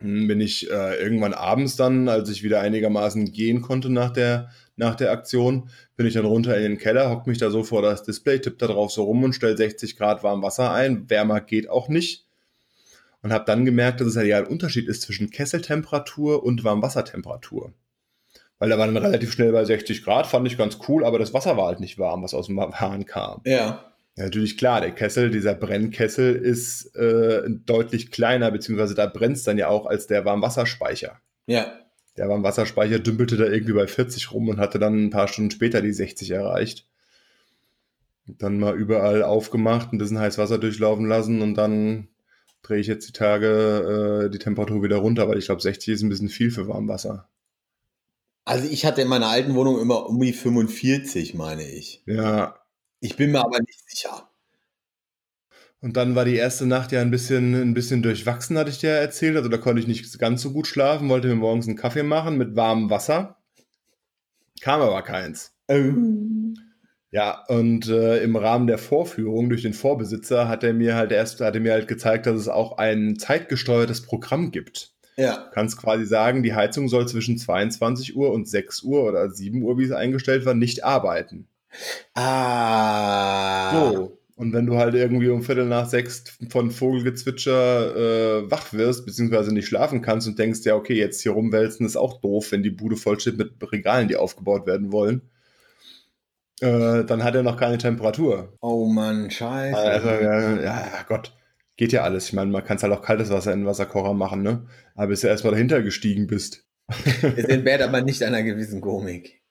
[0.00, 4.50] Hm, bin ich äh, irgendwann abends dann, als ich wieder einigermaßen gehen konnte nach der,
[4.76, 7.80] nach der Aktion, bin ich dann runter in den Keller, hock mich da so vor
[7.80, 11.08] das Display, tipp da drauf so rum und stell 60 Grad warm Wasser ein.
[11.08, 12.26] Wärmer geht auch nicht.
[13.22, 17.72] Und habe dann gemerkt, dass es ja ein Unterschied ist zwischen Kesseltemperatur und Warmwassertemperatur.
[18.58, 21.32] Weil da war dann relativ schnell bei 60 Grad, fand ich ganz cool, aber das
[21.32, 23.40] Wasser war halt nicht warm, was aus dem Hahn kam.
[23.44, 23.91] Ja.
[24.16, 29.44] Ja, natürlich klar, der Kessel, dieser Brennkessel ist äh, deutlich kleiner, beziehungsweise da brennt es
[29.44, 31.18] dann ja auch als der Warmwasserspeicher.
[31.46, 31.78] Ja.
[32.18, 35.80] Der Warmwasserspeicher dümpelte da irgendwie bei 40 rum und hatte dann ein paar Stunden später
[35.80, 36.86] die 60 erreicht.
[38.26, 42.08] Dann mal überall aufgemacht, ein bisschen heißes Wasser durchlaufen lassen und dann
[42.62, 46.02] drehe ich jetzt die Tage äh, die Temperatur wieder runter, weil ich glaube, 60 ist
[46.02, 47.28] ein bisschen viel für Warmwasser.
[48.44, 52.02] Also ich hatte in meiner alten Wohnung immer um die 45, meine ich.
[52.06, 52.61] Ja.
[53.02, 54.28] Ich bin mir aber nicht sicher.
[55.80, 58.90] Und dann war die erste Nacht ja ein bisschen, ein bisschen durchwachsen, hatte ich dir
[58.90, 59.36] erzählt.
[59.36, 62.38] Also da konnte ich nicht ganz so gut schlafen, wollte mir morgens einen Kaffee machen
[62.38, 63.38] mit warmem Wasser.
[64.60, 65.52] Kam aber keins.
[65.66, 65.92] Oh.
[67.10, 71.40] Ja, und äh, im Rahmen der Vorführung durch den Vorbesitzer hat er mir halt erst,
[71.40, 74.92] hat er mir halt gezeigt, dass es auch ein zeitgesteuertes Programm gibt.
[75.16, 75.46] Ja.
[75.46, 79.60] Du kannst quasi sagen, die Heizung soll zwischen 22 Uhr und 6 Uhr oder 7
[79.62, 81.48] Uhr, wie es eingestellt war, nicht arbeiten.
[82.14, 83.72] Ah.
[83.72, 84.18] So.
[84.34, 89.52] Und wenn du halt irgendwie um Viertel nach sechs von Vogelgezwitscher äh, wach wirst, beziehungsweise
[89.52, 92.70] nicht schlafen kannst und denkst, ja, okay, jetzt hier rumwälzen ist auch doof, wenn die
[92.70, 95.22] Bude vollsteht mit Regalen, die aufgebaut werden wollen,
[96.60, 98.52] äh, dann hat er noch keine Temperatur.
[98.60, 99.76] Oh Mann, scheiße.
[99.76, 101.36] Also, ja, ja, Gott,
[101.76, 102.26] geht ja alles.
[102.26, 104.66] Ich meine, man kann halt auch kaltes Wasser in den Wasserkocher machen, ne?
[104.94, 106.64] Aber bis du erstmal dahinter gestiegen bist.
[107.36, 109.41] Es entbehrt aber nicht einer gewissen Komik.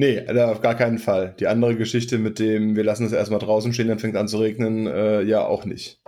[0.00, 1.34] Nee, auf gar keinen Fall.
[1.40, 4.38] Die andere Geschichte mit dem, wir lassen es erstmal draußen stehen, dann fängt an zu
[4.38, 6.00] regnen, äh, ja, auch nicht.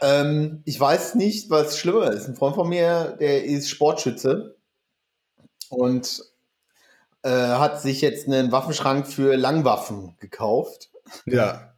[0.00, 2.26] Ähm, ich weiß nicht, was schlimmer ist.
[2.26, 4.56] Ein Freund von mir, der ist Sportschütze
[5.68, 6.22] und
[7.22, 10.92] äh, hat sich jetzt einen Waffenschrank für Langwaffen gekauft.
[11.26, 11.74] Ja.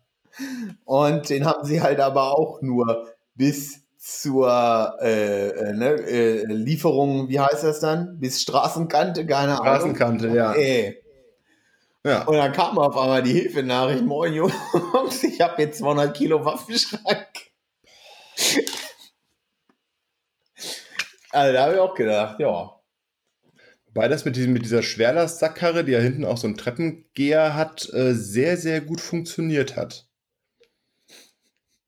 [0.84, 7.30] Und den haben sie halt aber auch nur bis zur äh, äh, ne, äh, Lieferung,
[7.30, 8.18] wie heißt das dann?
[8.20, 9.64] Bis Straßenkante, keine Ahnung.
[9.64, 10.52] Straßenkante, ja.
[10.52, 11.02] Ey.
[12.04, 12.24] Ja.
[12.24, 14.52] Und dann kam auf einmal die Hilfenachricht, moin Jungs,
[15.22, 17.28] ich habe jetzt 200 Kilo Waffenschrank.
[21.30, 22.78] Also da habe ich auch gedacht, ja.
[23.86, 27.88] Wobei das mit, diesem, mit dieser Schwerlastsackkarre, die ja hinten auch so einen Treppengeher hat,
[27.94, 30.06] äh, sehr, sehr gut funktioniert hat.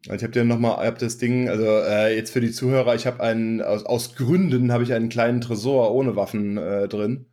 [0.08, 2.94] Also ich habe dir nochmal, ich habe das Ding, also äh, jetzt für die Zuhörer,
[2.94, 7.26] ich habe einen, aus, aus Gründen habe ich einen kleinen Tresor ohne Waffen äh, drin.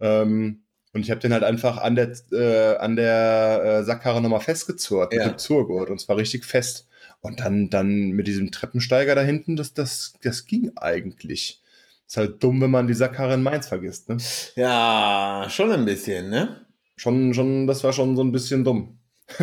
[0.00, 0.62] Ähm,
[0.94, 5.12] und ich habe den halt einfach an der, äh, an der äh, Sackkarre nochmal festgezurrt,
[5.12, 5.26] Ja.
[5.26, 5.90] mit dem Zurgurt.
[5.90, 6.88] Und zwar richtig fest.
[7.20, 11.62] Und dann, dann mit diesem Treppensteiger da hinten, das, das, das ging eigentlich.
[12.06, 14.16] Ist halt dumm, wenn man die Sackkarre in Mainz vergisst, ne?
[14.56, 16.64] Ja, schon ein bisschen, ne?
[16.96, 18.98] Schon, schon, das war schon so ein bisschen dumm.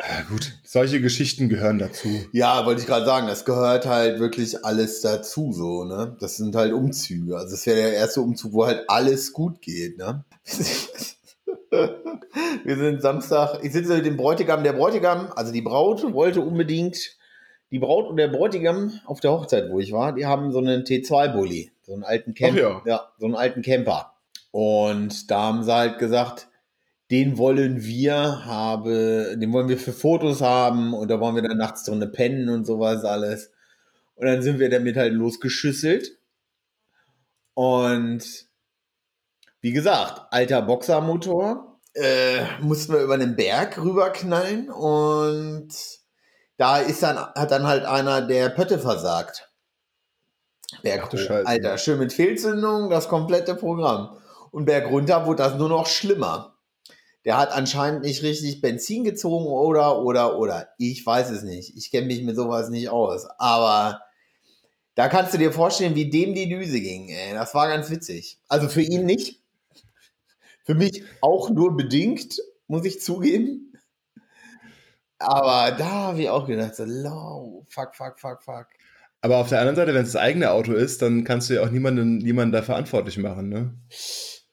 [0.00, 2.08] Ja, gut, solche Geschichten gehören dazu.
[2.32, 6.16] Ja, wollte ich gerade sagen, das gehört halt wirklich alles dazu, so, ne?
[6.20, 7.36] Das sind halt Umzüge.
[7.36, 10.24] Also es wäre der erste Umzug, wo halt alles gut geht, ne?
[12.64, 17.16] Wir sind Samstag, ich sitze mit dem Bräutigam, der Bräutigam, also die Braut wollte unbedingt,
[17.70, 20.82] die Braut und der Bräutigam auf der Hochzeit, wo ich war, die haben so einen
[20.82, 22.80] T2-Bulli, so einen alten Camper.
[22.80, 23.08] Ach ja.
[23.18, 24.14] so einen alten Camper.
[24.50, 26.48] Und da haben sie halt gesagt,
[27.10, 31.58] den wollen wir habe, den wollen wir für Fotos haben und da wollen wir dann
[31.58, 33.50] nachts drinne pennen und sowas alles.
[34.14, 36.18] Und dann sind wir damit halt losgeschüsselt.
[37.54, 38.46] Und
[39.60, 45.68] wie gesagt, alter Boxermotor, äh, mussten wir über einen Berg rüberknallen und
[46.56, 49.50] da ist dann, hat dann halt einer der Pötte versagt.
[50.82, 51.12] Berg.
[51.46, 54.16] Alter, schön mit Fehlzündung, das komplette Programm.
[54.52, 56.49] Und Berg runter wurde das nur noch schlimmer.
[57.24, 60.68] Der hat anscheinend nicht richtig Benzin gezogen oder, oder, oder.
[60.78, 61.76] Ich weiß es nicht.
[61.76, 63.26] Ich kenne mich mit sowas nicht aus.
[63.38, 64.00] Aber
[64.94, 67.08] da kannst du dir vorstellen, wie dem die Düse ging.
[67.08, 67.34] Ey.
[67.34, 68.38] Das war ganz witzig.
[68.48, 69.40] Also für ihn nicht.
[70.64, 73.72] Für mich auch nur bedingt, muss ich zugeben.
[75.18, 78.66] Aber da habe ich auch gedacht, so, low, fuck, fuck, fuck, fuck.
[79.20, 81.62] Aber auf der anderen Seite, wenn es das eigene Auto ist, dann kannst du ja
[81.62, 83.74] auch niemanden, niemanden da verantwortlich machen, ne?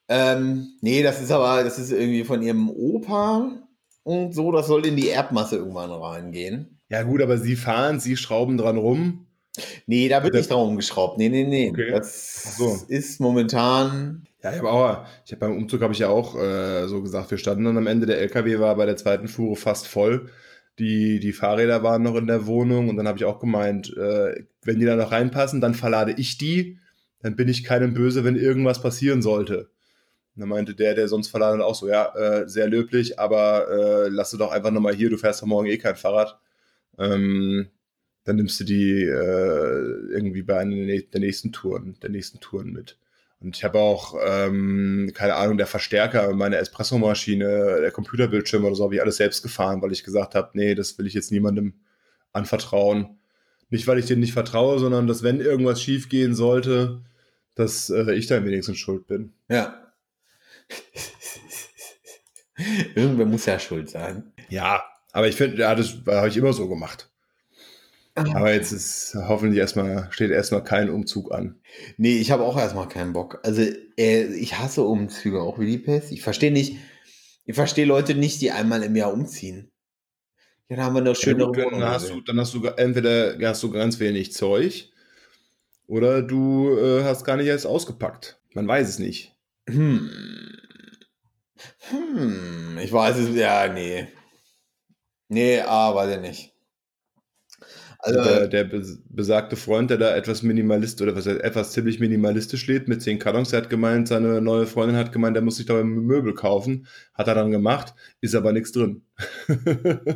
[0.09, 3.51] Ähm, nee, das ist aber, das ist irgendwie von ihrem Opa
[4.03, 6.79] und so, das soll in die Erbmasse irgendwann reingehen.
[6.89, 9.27] Ja, gut, aber sie fahren, sie schrauben dran rum.
[9.85, 11.17] Nee, da wird Das- nicht dran rumgeschraubt.
[11.17, 11.69] Nee, nee, nee.
[11.71, 11.91] Okay.
[11.91, 12.77] Das so.
[12.87, 14.23] ist momentan.
[14.43, 17.31] Ja, ich habe auch, ich habe beim Umzug habe ich ja auch äh, so gesagt,
[17.31, 20.29] wir standen dann am Ende, der LKW war bei der zweiten Fuhre fast voll.
[20.79, 24.43] Die, die Fahrräder waren noch in der Wohnung und dann habe ich auch gemeint, äh,
[24.63, 26.77] wenn die da noch reinpassen, dann verlade ich die,
[27.21, 29.71] dann bin ich keinem böse, wenn irgendwas passieren sollte.
[30.37, 34.09] Und dann meinte der, der sonst verladen auch so, ja, äh, sehr löblich, aber äh,
[34.09, 36.39] lass doch einfach nochmal hier, du fährst doch morgen eh kein Fahrrad.
[36.99, 37.69] Ähm,
[38.23, 42.99] dann nimmst du die äh, irgendwie bei einer der nächsten Touren, der nächsten Touren mit.
[43.39, 48.83] Und ich habe auch, ähm, keine Ahnung, der Verstärker, meine Espressomaschine, der Computerbildschirm oder so,
[48.83, 51.73] habe ich alles selbst gefahren, weil ich gesagt habe, nee, das will ich jetzt niemandem
[52.31, 53.17] anvertrauen.
[53.71, 57.01] Nicht, weil ich denen nicht vertraue, sondern dass, wenn irgendwas schief gehen sollte,
[57.55, 59.33] dass äh, ich dann wenigstens schuld bin.
[59.49, 59.86] Ja.
[62.95, 64.31] Irgendwer muss ja schuld sein.
[64.49, 67.09] Ja, aber ich finde, ja, das habe ich immer so gemacht.
[68.15, 71.59] Aber jetzt ist hoffentlich erstmal, steht erstmal kein Umzug an.
[71.97, 73.39] Nee, ich habe auch erstmal keinen Bock.
[73.43, 73.61] Also,
[73.97, 76.11] äh, ich hasse Umzüge auch wie die Pest.
[76.11, 76.77] Ich verstehe nicht,
[77.45, 79.71] ich verstehe Leute nicht, die einmal im Jahr umziehen.
[80.69, 83.71] Dann haben wir noch schönere ja, dann, hast du, dann hast du entweder hast du
[83.71, 84.89] ganz wenig Zeug
[85.85, 88.41] oder du äh, hast gar nicht erst ausgepackt.
[88.53, 89.33] Man weiß es nicht.
[89.69, 90.09] Hm.
[91.89, 94.07] Hm, ich weiß es, ja, nee.
[95.29, 96.53] Nee, ah, weiß ich nicht.
[97.99, 98.69] Also, der, der
[99.09, 103.49] besagte Freund, der da etwas minimalist oder was etwas ziemlich minimalistisch lebt mit zehn Kartons,
[103.49, 106.87] der hat gemeint, seine neue Freundin hat gemeint, der muss sich da Möbel kaufen.
[107.13, 109.03] Hat er dann gemacht, ist aber nichts drin.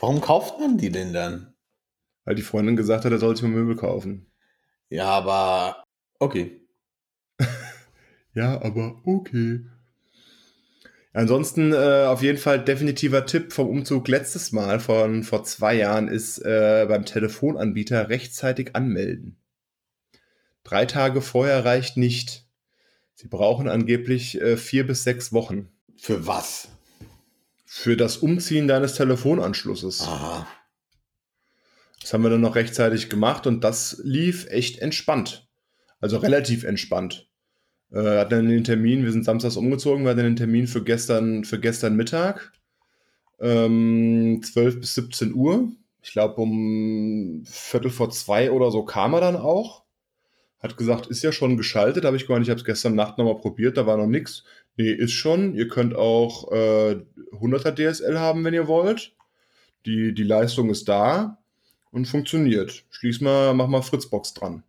[0.00, 1.54] Warum kauft man die denn dann?
[2.24, 4.26] Weil die Freundin gesagt hat, er soll sich mal Möbel kaufen.
[4.88, 5.84] Ja, aber
[6.18, 6.59] okay.
[8.34, 9.60] Ja, aber okay.
[11.12, 16.06] Ansonsten äh, auf jeden Fall definitiver Tipp vom Umzug letztes Mal von vor zwei Jahren
[16.06, 19.36] ist äh, beim Telefonanbieter rechtzeitig anmelden.
[20.62, 22.46] Drei Tage vorher reicht nicht.
[23.14, 25.68] Sie brauchen angeblich äh, vier bis sechs Wochen.
[25.96, 26.68] Für was?
[27.64, 30.02] Für das Umziehen deines Telefonanschlusses.
[30.02, 30.46] Aha.
[32.00, 35.48] Das haben wir dann noch rechtzeitig gemacht und das lief echt entspannt.
[36.00, 37.29] Also relativ entspannt.
[37.92, 41.58] Äh, hatten den Termin, wir sind samstags umgezogen, wir hatten den Termin für gestern, für
[41.58, 42.52] gestern Mittag.
[43.40, 45.72] Ähm, 12 bis 17 Uhr.
[46.02, 49.84] Ich glaube, um Viertel vor zwei oder so kam er dann auch.
[50.60, 52.04] Hat gesagt, ist ja schon geschaltet.
[52.04, 54.44] Habe ich gemeint, ich habe es gestern Nacht nochmal probiert, da war noch nichts.
[54.76, 55.54] Nee, ist schon.
[55.54, 59.14] Ihr könnt auch äh, 100er DSL haben, wenn ihr wollt.
[59.86, 61.38] Die, die Leistung ist da
[61.90, 62.84] und funktioniert.
[62.90, 64.62] Schließ mal, mach mal Fritzbox dran.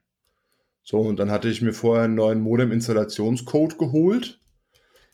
[0.84, 4.40] So, und dann hatte ich mir vorher einen neuen Modem-Installationscode geholt.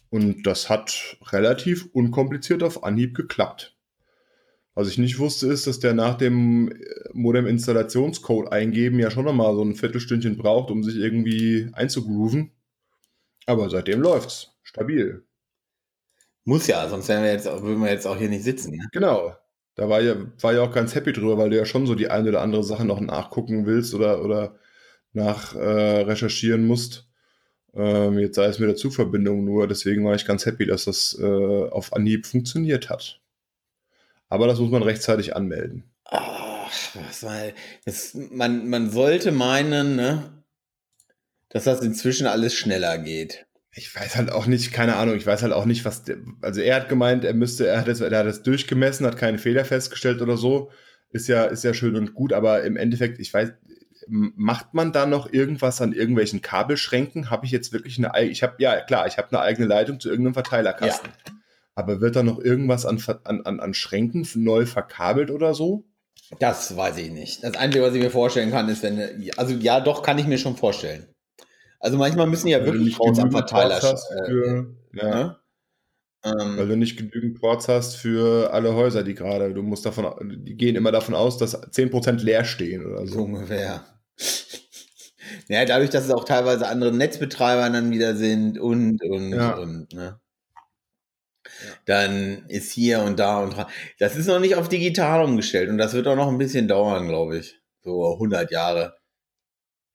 [0.10, 3.76] Und das hat relativ unkompliziert auf Anhieb geklappt.
[4.74, 6.72] Was ich nicht wusste, ist, dass der nach dem
[7.12, 12.52] Modem-Installationscode eingeben ja schon nochmal so ein Viertelstündchen braucht, um sich irgendwie einzugrooven.
[13.48, 14.54] Aber seitdem läuft's.
[14.62, 15.26] Stabil.
[16.44, 18.76] Muss ja, sonst wären wir jetzt, würden wir jetzt auch hier nicht sitzen.
[18.76, 18.86] Ne?
[18.92, 19.34] Genau.
[19.76, 22.10] Da war ja, war ja auch ganz happy drüber, weil du ja schon so die
[22.10, 24.60] eine oder andere Sache noch nachgucken willst oder, oder
[25.14, 27.08] nach äh, recherchieren musst.
[27.74, 31.18] Ähm, jetzt sei es mit der Zugverbindung nur, deswegen war ich ganz happy, dass das
[31.20, 33.22] äh, auf Anhieb funktioniert hat.
[34.30, 35.84] Aber das muss man rechtzeitig anmelden.
[36.06, 37.38] Ach, was war,
[37.86, 40.44] das, man, man sollte meinen, ne,
[41.50, 43.46] dass das inzwischen alles schneller geht.
[43.72, 46.62] Ich weiß halt auch nicht, keine Ahnung, ich weiß halt auch nicht, was, der, also
[46.62, 49.66] er hat gemeint, er müsste, er hat das, er hat das durchgemessen, hat keine Fehler
[49.66, 50.72] festgestellt oder so.
[51.10, 53.54] Ist ja, ist ja schön und gut, aber im Endeffekt, ich weiß,
[54.10, 57.30] macht man da noch irgendwas an irgendwelchen Kabelschränken?
[57.30, 60.10] Habe ich jetzt wirklich eine, ich habe, ja klar, ich habe eine eigene Leitung zu
[60.10, 61.10] irgendeinem Verteilerkasten.
[61.26, 61.34] Ja.
[61.76, 65.86] Aber wird da noch irgendwas an, an, an Schränken neu verkabelt oder so?
[66.40, 67.44] Das weiß ich nicht.
[67.44, 70.38] Das Einzige, was ich mir vorstellen kann, ist, wenn, also ja, doch, kann ich mir
[70.38, 71.08] schon vorstellen.
[71.80, 73.80] Also manchmal müssen ja wirklich raus am Verteiler.
[73.80, 75.16] Für, äh, ja.
[75.16, 75.38] Ne?
[76.24, 80.44] Ähm, Weil du nicht genügend Ports hast für alle Häuser, die gerade, du musst davon,
[80.44, 83.14] die gehen immer davon aus, dass 10% leer stehen oder so.
[83.14, 83.86] So ungefähr.
[85.48, 89.56] ja, dadurch, dass es auch teilweise andere Netzbetreiber dann wieder sind und, und, ja.
[89.56, 90.20] und, ne?
[91.86, 93.56] Dann ist hier und da und
[94.00, 97.08] das ist noch nicht auf digital umgestellt und das wird auch noch ein bisschen dauern,
[97.08, 97.60] glaube ich.
[97.84, 98.98] So 100 Jahre.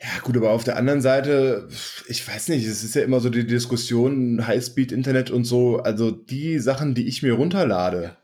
[0.00, 1.68] Ja, gut, aber auf der anderen Seite,
[2.08, 6.58] ich weiß nicht, es ist ja immer so die Diskussion, Highspeed-Internet und so, also die
[6.58, 8.16] Sachen, die ich mir runterlade,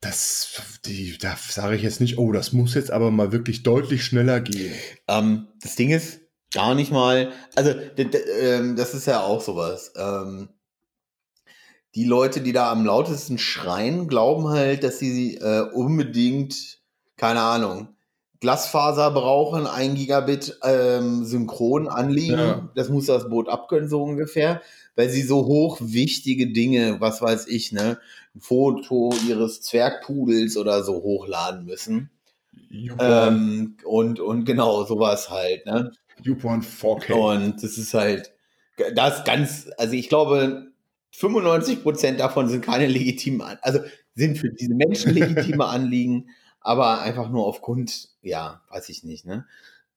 [0.00, 4.04] das, die, da sage ich jetzt nicht, oh, das muss jetzt aber mal wirklich deutlich
[4.04, 4.74] schneller gehen.
[5.08, 6.20] Ähm, das Ding ist
[6.52, 7.70] gar nicht mal, also
[8.40, 9.92] ähm, das ist ja auch sowas.
[9.96, 10.48] Ähm,
[11.94, 16.78] die Leute, die da am lautesten schreien, glauben halt, dass sie äh, unbedingt,
[17.16, 17.88] keine Ahnung,
[18.40, 22.38] Glasfaser brauchen, ein Gigabit ähm, synchron anliegen.
[22.38, 22.70] Ja.
[22.74, 24.62] Das muss das Boot abkönnen, so ungefähr,
[24.96, 27.98] weil sie so hoch wichtige Dinge, was weiß ich, ne,
[28.34, 32.10] ein Foto ihres Zwergpudels oder so hochladen müssen.
[32.98, 35.92] Ähm, und, und genau, sowas halt, ne?
[36.22, 37.12] YouPorn 4K.
[37.12, 38.32] Und das ist halt,
[38.94, 40.70] das ganz, also ich glaube,
[41.12, 43.80] 95 Prozent davon sind keine legitimen, also
[44.14, 49.46] sind für diese Menschen legitime Anliegen, aber einfach nur aufgrund, ja, weiß ich nicht, ne?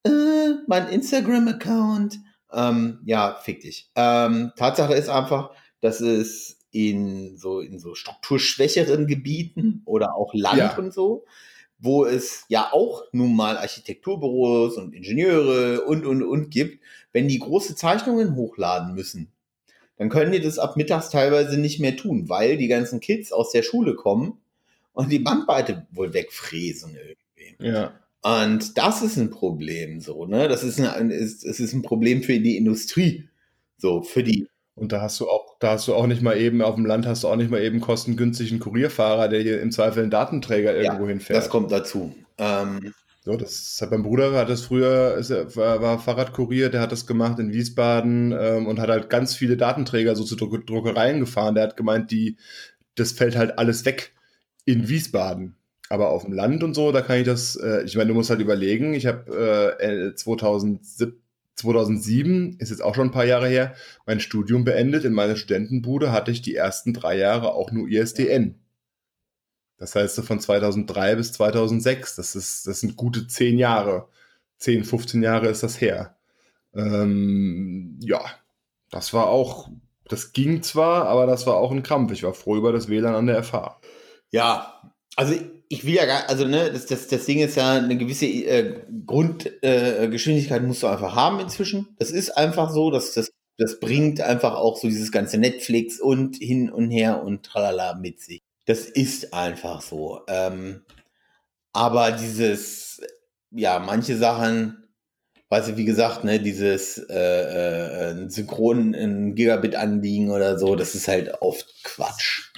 [0.06, 2.20] Äh, mein Instagram-Account.
[2.52, 3.90] Ähm, ja, fick dich.
[3.96, 10.58] Ähm, Tatsache ist einfach, dass es in so, in so strukturschwächeren Gebieten oder auch Land
[10.58, 10.78] ja.
[10.78, 11.24] und so,
[11.78, 16.84] wo es ja auch nun mal Architekturbüros und Ingenieure und, und, und gibt,
[17.14, 19.32] wenn die große Zeichnungen hochladen müssen,
[19.98, 23.52] dann können die das ab mittags teilweise nicht mehr tun, weil die ganzen Kids aus
[23.52, 24.40] der Schule kommen
[24.94, 27.70] und die Bandbreite wohl wegfräsen irgendwie.
[27.70, 27.94] Ja.
[28.24, 30.48] Und das ist ein Problem, so, ne?
[30.48, 33.28] Das ist ein, ist, es ist ein Problem für die Industrie.
[33.78, 34.48] So, für die.
[34.76, 37.06] Und da hast du auch, da hast du auch nicht mal eben, auf dem Land
[37.06, 41.04] hast du auch nicht mal eben kostengünstigen Kurierfahrer, der hier im Zweifel einen Datenträger irgendwo
[41.04, 41.38] ja, hinfährt.
[41.38, 42.16] Das kommt dazu.
[42.40, 46.92] Ähm, so, das hat mein Bruder hat das früher, ist, war, war Fahrradkurier, der hat
[46.92, 51.20] das gemacht in Wiesbaden ähm, und hat halt ganz viele Datenträger so zu Druck, Druckereien
[51.20, 51.56] gefahren.
[51.56, 52.38] Der hat gemeint, die,
[52.96, 54.14] das fällt halt alles weg
[54.66, 55.56] in Wiesbaden.
[55.90, 58.30] Aber auf dem Land und so, da kann ich das, äh, ich meine, du musst
[58.30, 61.23] halt überlegen, ich habe äh, 2007,
[61.56, 65.06] 2007, ist jetzt auch schon ein paar Jahre her, mein Studium beendet.
[65.06, 68.60] In meiner Studentenbude hatte ich die ersten drei Jahre auch nur ISDN.
[69.78, 74.08] Das heißt, so von 2003 bis 2006, das, ist, das sind gute zehn Jahre.
[74.60, 76.16] 10, 15 Jahre ist das her.
[76.74, 78.22] Ähm, ja,
[78.92, 79.70] das war auch,
[80.06, 82.12] das ging zwar, aber das war auch ein Krampf.
[82.14, 83.80] Ich war froh über das WLAN an der FH.
[84.32, 84.82] Ja,
[85.16, 85.36] also
[85.70, 88.82] ich will ja gar, also ne, das, das, das Ding ist ja, eine gewisse äh,
[89.06, 91.96] Grundgeschwindigkeit äh, musst du einfach haben inzwischen.
[92.00, 96.38] Das ist einfach so, dass das, das bringt einfach auch so dieses ganze Netflix und
[96.38, 98.42] hin und her und tralala mit sich.
[98.66, 100.22] Das ist einfach so.
[100.28, 100.84] Ähm,
[101.74, 103.02] aber dieses,
[103.52, 104.88] ja, manche Sachen,
[105.50, 111.42] weißt du, wie gesagt, ne, dieses äh, äh, Gigabit anliegen oder so, das ist halt
[111.42, 112.52] oft Quatsch.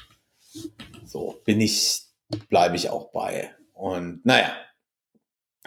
[1.06, 2.05] So, bin ich
[2.50, 3.54] bleibe ich auch bei.
[3.74, 4.56] Und naja,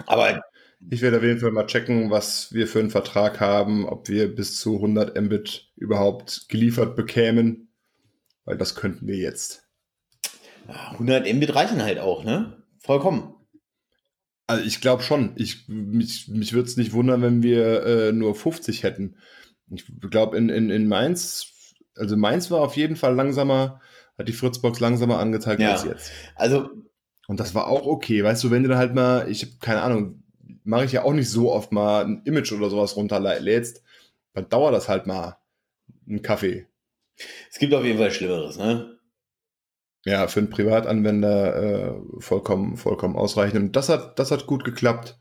[0.07, 0.43] aber.
[0.91, 4.33] Ich werde auf jeden Fall mal checken, was wir für einen Vertrag haben, ob wir
[4.33, 7.73] bis zu 100 Mbit überhaupt geliefert bekämen,
[8.45, 9.69] weil das könnten wir jetzt.
[10.69, 12.63] 100 Mbit reichen halt auch, ne?
[12.79, 13.35] Vollkommen.
[14.47, 15.33] Also ich glaube schon.
[15.37, 19.17] Ich, mich mich würde es nicht wundern, wenn wir äh, nur 50 hätten.
[19.71, 23.81] Ich glaube, in, in, in Mainz, also Mainz war auf jeden Fall langsamer
[24.19, 25.73] hat die Fritzbox langsamer angezeigt ja.
[25.73, 26.11] als jetzt.
[26.35, 26.71] Also.
[27.29, 28.25] Und das war auch okay.
[28.25, 30.23] Weißt du, wenn du dann halt mal, ich habe keine Ahnung,
[30.65, 33.83] mache ich ja auch nicht so oft mal ein Image oder sowas runterlädst,
[34.33, 35.37] dann dauert das halt mal
[36.09, 36.67] einen Kaffee.
[37.51, 38.99] Es gibt auf jeden Fall Schlimmeres, ne?
[40.05, 43.61] Ja, für einen Privatanwender äh, vollkommen, vollkommen ausreichend.
[43.61, 45.19] Und das hat, das hat gut geklappt.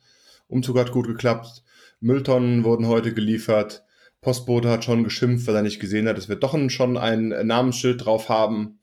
[0.48, 1.64] Umzug hat gut geklappt.
[2.00, 3.84] Mülltonnen wurden heute geliefert.
[4.22, 8.06] Postbote hat schon geschimpft, weil er nicht gesehen hat, dass wir doch schon ein Namensschild
[8.06, 8.77] drauf haben.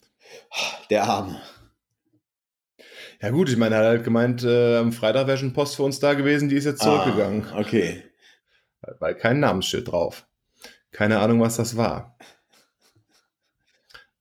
[0.90, 1.40] Der Arme.
[3.20, 5.82] Ja gut, ich meine, er hat halt gemeint, äh, am Freitag wäre schon Post für
[5.82, 7.46] uns da gewesen, die ist jetzt zurückgegangen.
[7.52, 8.02] Ah, okay.
[8.98, 10.26] Weil kein Namensschild drauf.
[10.90, 12.18] Keine Ahnung, was das war.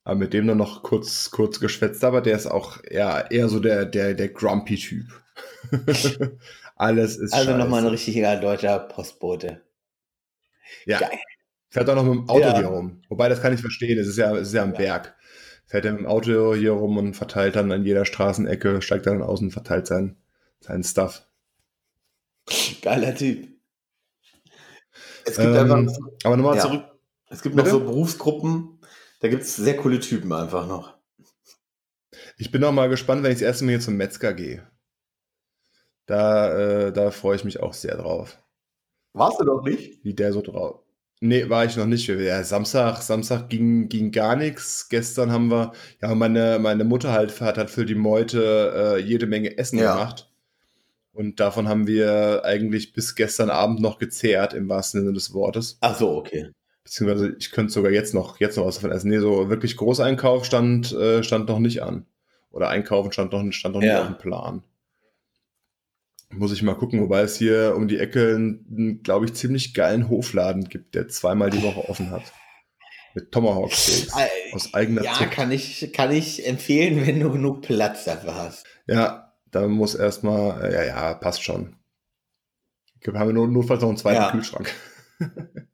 [0.06, 3.60] Aber mit dem dann noch kurz, kurz geschwätzt, aber der ist auch eher, eher so
[3.60, 5.06] der, der, der Grumpy-Typ.
[6.76, 9.62] Alles ist Also nochmal ein richtiger deutscher Postbote.
[10.86, 10.99] Ja.
[10.99, 11.19] Geil.
[11.69, 12.58] Fährt auch noch mit dem Auto ja.
[12.58, 13.02] hier rum.
[13.10, 13.97] Wobei, das kann ich verstehen.
[13.97, 14.78] Es ist ja, es ist ja am ja.
[14.78, 15.15] Berg
[15.65, 19.21] fährt er mit dem Auto hier rum und verteilt dann an jeder Straßenecke, steigt dann
[19.21, 20.17] aus und verteilt sein,
[20.60, 21.26] seinen Stuff.
[22.82, 23.47] Geiler Typ.
[25.26, 26.62] Es gibt ähm, einfach, aber nochmal ja.
[26.62, 26.84] zurück.
[27.30, 27.69] Es gibt Bitte?
[27.69, 28.80] noch so Berufsgruppen,
[29.21, 30.97] da gibt es sehr coole Typen einfach noch.
[32.38, 34.67] Ich bin auch mal gespannt, wenn ich das erste Mal hier zum Metzger gehe.
[36.06, 38.38] Da, äh, da freue ich mich auch sehr drauf.
[39.13, 40.04] Warst du doch nicht?
[40.04, 40.83] Wie der so drauf.
[41.25, 42.05] Nee, war ich noch nicht.
[42.09, 44.89] Ja, Samstag, Samstag ging, ging gar nichts.
[44.89, 49.25] Gestern haben wir, ja, meine, meine Mutter halt hat, hat für die Meute äh, jede
[49.25, 49.93] Menge Essen ja.
[49.93, 50.29] gemacht.
[51.13, 55.77] Und davon haben wir eigentlich bis gestern Abend noch gezehrt, im wahrsten Sinne des Wortes.
[55.79, 56.49] Ach so, okay.
[56.83, 59.09] Beziehungsweise ich könnte sogar jetzt noch, jetzt noch was davon essen.
[59.09, 62.05] Nee, so wirklich Großeinkauf stand, äh, stand noch nicht an.
[62.51, 63.93] Oder Einkaufen stand noch, stand noch ja.
[63.93, 64.63] nicht auf dem Plan.
[66.38, 70.10] Muss ich mal gucken, wobei es hier um die Ecke einen, glaube ich, ziemlich geilen
[70.10, 72.24] Hofladen gibt, der zweimal die Woche offen hat.
[73.13, 74.13] Mit Tomahawk Steaks
[74.54, 78.66] aus eigener Ja, kann ich, kann ich empfehlen, wenn du genug Platz dafür hast.
[78.88, 81.76] Ja, da muss erstmal, ja, ja, passt schon.
[83.01, 84.32] Wir haben nur, notfalls noch einen zweiten ja.
[84.32, 84.74] Kühlschrank.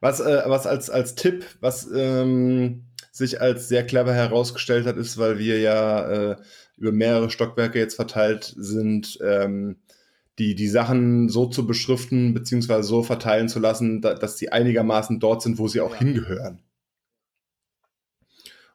[0.00, 5.18] was, äh, was als, als Tipp, was ähm, sich als sehr clever herausgestellt hat, ist,
[5.18, 6.36] weil wir ja äh,
[6.76, 9.76] über mehrere Stockwerke jetzt verteilt sind, ähm,
[10.38, 15.18] die, die Sachen so zu beschriften beziehungsweise so verteilen zu lassen, da, dass sie einigermaßen
[15.18, 15.98] dort sind, wo sie auch ja.
[15.98, 16.60] hingehören.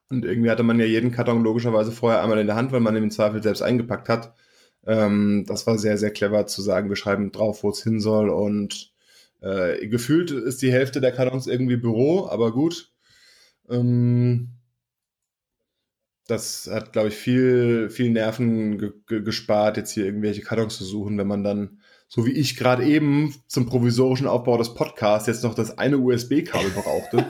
[0.09, 2.95] Und irgendwie hatte man ja jeden Karton logischerweise vorher einmal in der Hand, weil man
[2.95, 4.33] im Zweifel selbst eingepackt hat.
[4.85, 8.29] Ähm, das war sehr, sehr clever zu sagen, wir schreiben drauf, wo es hin soll.
[8.29, 8.91] Und
[9.39, 12.91] äh, gefühlt ist die Hälfte der Kartons irgendwie Büro, aber gut.
[13.69, 14.49] Ähm,
[16.31, 20.85] das hat, glaube ich, viel, viel Nerven ge ge gespart, jetzt hier irgendwelche Kartons zu
[20.85, 25.43] suchen, wenn man dann, so wie ich gerade eben zum provisorischen Aufbau des Podcasts jetzt
[25.43, 27.25] noch das eine USB-Kabel brauchte.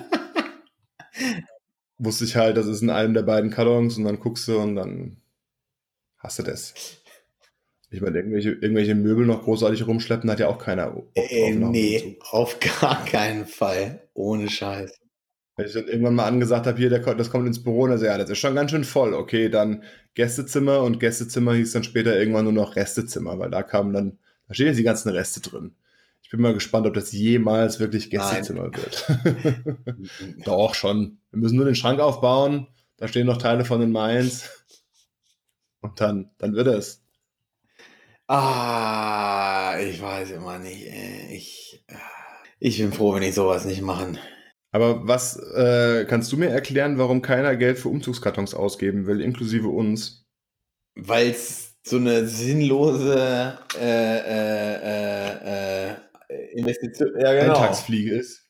[1.98, 4.76] Wusste ich halt, das ist in einem der beiden Kartons und dann guckst du und
[4.76, 5.18] dann
[6.18, 6.74] hast du das.
[7.90, 10.96] Ich meine, irgendwelche, irgendwelche Möbel noch großartig rumschleppen, hat ja auch keiner.
[11.16, 14.08] Äh, nee, auf gar keinen Fall.
[14.14, 15.01] Ohne Scheiß.
[15.56, 18.04] Wenn ich dann irgendwann mal angesagt habe, hier, der, das kommt ins Büro, und sagt,
[18.04, 19.14] ja, das ist schon ganz schön voll.
[19.14, 19.84] Okay, dann
[20.14, 24.54] Gästezimmer und Gästezimmer hieß dann später irgendwann nur noch Restezimmer, weil da kamen dann, da
[24.54, 25.76] stehen jetzt die ganzen Reste drin.
[26.24, 28.82] Ich bin mal gespannt, ob das jemals wirklich Gästezimmer Nein.
[28.82, 30.46] wird.
[30.46, 31.18] Doch, schon.
[31.32, 34.50] Wir müssen nur den Schrank aufbauen, da stehen noch Teile von den Mainz.
[35.82, 37.04] Und dann, dann wird es.
[38.28, 40.88] Ah, ich weiß immer nicht.
[41.32, 41.84] Ich,
[42.60, 44.18] ich bin froh, wenn ich sowas nicht machen.
[44.72, 49.68] Aber was äh, kannst du mir erklären, warum keiner Geld für Umzugskartons ausgeben will, inklusive
[49.68, 50.26] uns?
[50.96, 54.76] Weil es so eine sinnlose äh, äh,
[55.90, 55.96] äh,
[56.54, 57.56] Investition, ja, genau.
[57.56, 58.48] Eintagsfliege ist.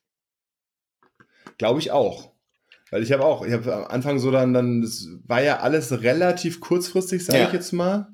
[1.58, 2.32] Glaube ich auch.
[2.92, 6.04] Weil ich habe auch, ich habe am Anfang so dann, dann, das war ja alles
[6.04, 7.48] relativ kurzfristig, sage ja.
[7.48, 8.10] ich jetzt mal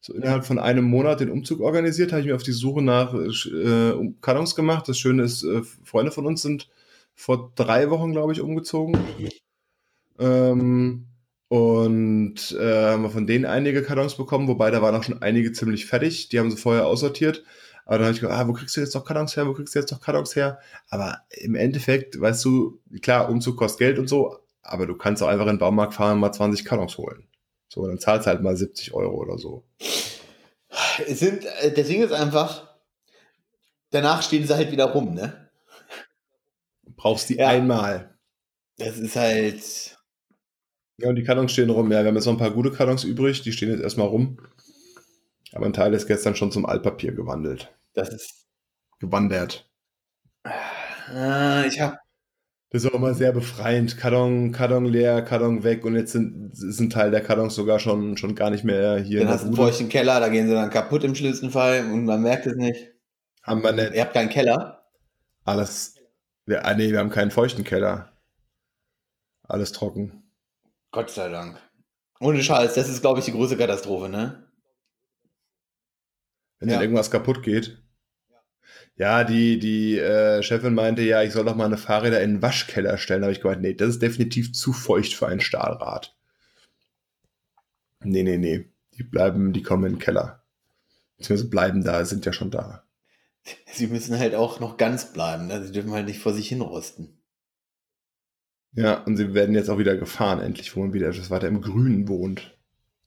[0.00, 3.14] so innerhalb von einem Monat den Umzug organisiert, habe ich mir auf die Suche nach
[3.14, 4.88] äh, Kartons gemacht.
[4.88, 6.68] Das Schöne ist, äh, Freunde von uns sind
[7.16, 8.96] vor drei Wochen, glaube ich, umgezogen.
[10.18, 11.06] Ähm,
[11.48, 15.52] und äh, haben wir von denen einige Kartons bekommen, wobei da waren auch schon einige
[15.52, 16.28] ziemlich fertig.
[16.28, 17.42] Die haben sie vorher aussortiert.
[17.84, 19.46] Aber dann habe ich gedacht, ah, wo kriegst du jetzt noch Kartons her?
[19.46, 20.58] Wo kriegst du jetzt noch Kartons her?
[20.88, 25.28] Aber im Endeffekt, weißt du, klar, Umzug kostet Geld und so, aber du kannst auch
[25.28, 27.28] einfach in den Baumarkt fahren und mal 20 Kartons holen.
[27.68, 29.64] So, dann zahlst du halt mal 70 Euro oder so.
[31.06, 32.74] Es sind, äh, Ding ist einfach,
[33.90, 35.45] danach stehen sie halt wieder rum, ne?
[37.06, 37.50] Brauchst die ja.
[37.50, 38.18] einmal.
[38.78, 39.96] Das ist halt.
[40.98, 41.92] Ja, und die Kartons stehen rum.
[41.92, 44.38] Ja, wir haben jetzt noch ein paar gute Kartons übrig, die stehen jetzt erstmal rum.
[45.52, 47.72] Aber ein Teil ist gestern schon zum Altpapier gewandelt.
[47.94, 48.48] Das ist.
[48.98, 49.70] Gewandert.
[51.14, 51.96] Äh, ich habe
[52.70, 53.96] das ist auch immer sehr befreiend.
[53.96, 58.16] Karton, Karton leer, Karton weg und jetzt sind, ist ein Teil der Kartons sogar schon,
[58.16, 59.20] schon gar nicht mehr hier.
[59.20, 62.04] Dann hast du einen feuchten Keller, da gehen sie dann kaputt im schlimmsten Fall und
[62.04, 62.94] man merkt es nicht.
[63.44, 63.94] Haben wir nicht.
[63.94, 64.88] Ihr habt keinen Keller?
[65.44, 65.95] Alles.
[66.46, 68.12] Ja, ah, nee, wir haben keinen feuchten Keller.
[69.42, 70.22] Alles trocken.
[70.92, 71.60] Gott sei Dank.
[72.20, 74.48] Ohne Scheiß, das ist, glaube ich, die große Katastrophe, ne?
[76.58, 76.76] Wenn ja.
[76.76, 77.82] dann irgendwas kaputt geht.
[78.96, 82.42] Ja, die, die äh, Chefin meinte ja, ich soll doch mal eine Fahrräder in den
[82.42, 83.20] Waschkeller stellen.
[83.20, 86.16] Da habe ich gemeint, nee, das ist definitiv zu feucht für ein Stahlrad.
[88.02, 88.70] Nee, nee, nee.
[88.94, 90.42] Die bleiben, die kommen in den Keller.
[91.18, 92.85] Beziehungsweise bleiben da, sind ja schon da.
[93.72, 95.62] Sie müssen halt auch noch ganz bleiben, ne?
[95.64, 97.22] Sie dürfen halt nicht vor sich hinrosten.
[98.72, 101.62] Ja, und sie werden jetzt auch wieder gefahren, endlich, wo man wieder etwas weiter im
[101.62, 102.58] Grünen wohnt.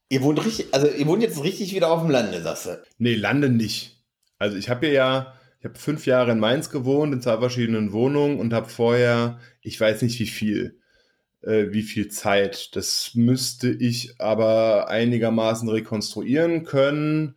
[0.09, 2.81] Ihr wohnt richtig, also ihr wohnt jetzt richtig wieder auf dem Lande, sagst du?
[2.97, 4.03] Nee, Lande nicht.
[4.39, 7.91] Also ich habe hier ja ich habe fünf Jahre in Mainz gewohnt, in zwei verschiedenen
[7.91, 10.79] Wohnungen und habe vorher, ich weiß nicht wie viel,
[11.41, 12.77] äh, wie viel Zeit.
[12.77, 17.35] Das müsste ich aber einigermaßen rekonstruieren können.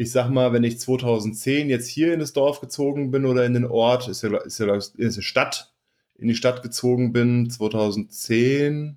[0.00, 3.52] Ich sag mal, wenn ich 2010 jetzt hier in das Dorf gezogen bin oder in
[3.52, 5.74] den Ort, ist ja, ist ja ist eine Stadt,
[6.14, 8.96] in die Stadt gezogen bin, 2010,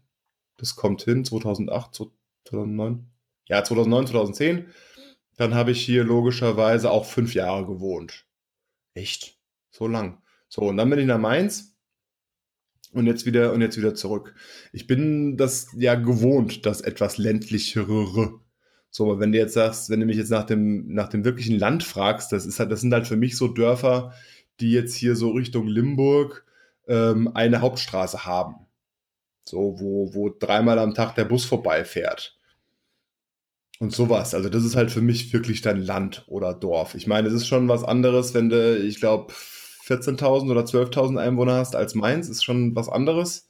[0.56, 2.08] das kommt hin, 2008,
[2.46, 3.06] 2009,
[3.50, 4.68] ja, 2009, 2010,
[5.36, 8.26] dann habe ich hier logischerweise auch fünf Jahre gewohnt.
[8.94, 9.38] Echt?
[9.72, 10.22] So lang.
[10.48, 11.76] So, und dann bin ich nach Mainz
[12.94, 14.36] und jetzt wieder und jetzt wieder zurück.
[14.72, 18.40] Ich bin das ja gewohnt, das etwas ländlichere.
[18.96, 21.58] So, aber wenn du jetzt sagst, wenn du mich jetzt nach dem, nach dem wirklichen
[21.58, 24.14] Land fragst, das ist halt, das sind halt für mich so Dörfer,
[24.60, 26.46] die jetzt hier so Richtung Limburg
[26.88, 28.68] ähm, eine Hauptstraße haben.
[29.46, 32.38] So, wo, wo dreimal am Tag der Bus vorbeifährt.
[33.80, 34.36] Und sowas.
[34.36, 36.94] Also das ist halt für mich wirklich dein Land oder Dorf.
[36.94, 39.34] Ich meine, es ist schon was anderes, wenn du, ich glaube,
[39.88, 43.50] 14.000 oder 12.000 Einwohner hast als Mainz, ist schon was anderes.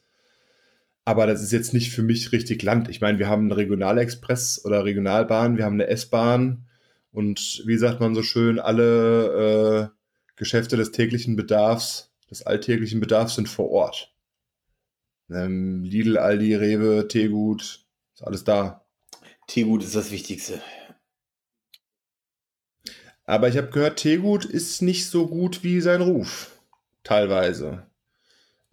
[1.06, 2.89] Aber das ist jetzt nicht für mich richtig Land.
[2.89, 6.66] Ich meine, wir haben einen Regionalexpress oder Regionalbahn, wir haben eine S-Bahn
[7.12, 9.97] und wie sagt man so schön, alle äh,
[10.36, 14.14] Geschäfte des täglichen Bedarfs, des alltäglichen Bedarfs sind vor Ort.
[15.30, 18.86] Ähm, Lidl, Aldi, Rewe, Teegut, ist alles da.
[19.47, 20.62] Teegut ist das Wichtigste.
[23.26, 26.51] Aber ich habe gehört, Teegut ist nicht so gut wie sein Ruf.
[27.04, 27.86] Teilweise.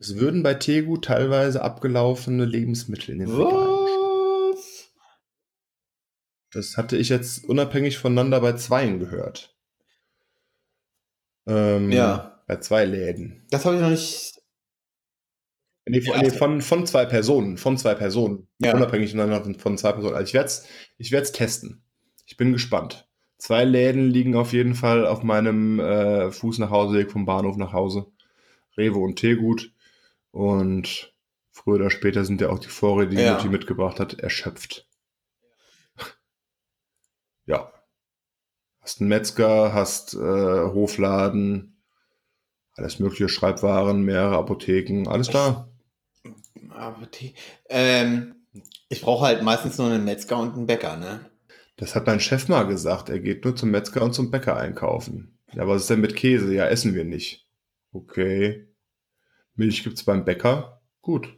[0.01, 4.91] Es würden bei Teegut teilweise abgelaufene Lebensmittel in den Regalen Was?
[6.53, 9.55] Das hatte ich jetzt unabhängig voneinander bei zweien gehört.
[11.47, 12.43] Ähm, ja.
[12.47, 13.47] Bei zwei Läden.
[13.51, 14.41] Das habe ich noch nicht.
[15.87, 17.59] Nee, von, nee, von, von zwei Personen.
[17.59, 18.49] Von zwei Personen.
[18.59, 18.75] Ja.
[18.75, 20.15] Unabhängig voneinander von, von zwei Personen.
[20.15, 21.83] Also ich werde es ich werd's testen.
[22.25, 23.07] Ich bin gespannt.
[23.37, 27.75] Zwei Läden liegen auf jeden Fall auf meinem äh, Fuß nach Hauseweg vom Bahnhof nach
[27.75, 28.07] Hause.
[28.79, 29.75] Rewe und Teegut.
[30.31, 31.13] Und
[31.51, 33.35] früher oder später sind ja auch die Vorräte, die Ja.
[33.35, 34.87] Mutti mitgebracht hat, erschöpft.
[37.47, 37.73] Ja.
[38.81, 41.83] Hast einen Metzger, hast äh, Hofladen,
[42.75, 45.69] alles mögliche Schreibwaren, mehrere Apotheken, alles da.
[47.21, 47.35] Die,
[47.69, 48.37] ähm,
[48.89, 51.21] ich brauche halt meistens nur einen Metzger und einen Bäcker, ne?
[51.77, 53.09] Das hat mein Chef mal gesagt.
[53.09, 55.39] Er geht nur zum Metzger und zum Bäcker einkaufen.
[55.53, 56.55] Ja, was ist denn mit Käse?
[56.55, 57.47] Ja, essen wir nicht.
[57.93, 58.70] Okay.
[59.61, 60.81] Milch gibt's beim Bäcker?
[61.03, 61.29] Gut.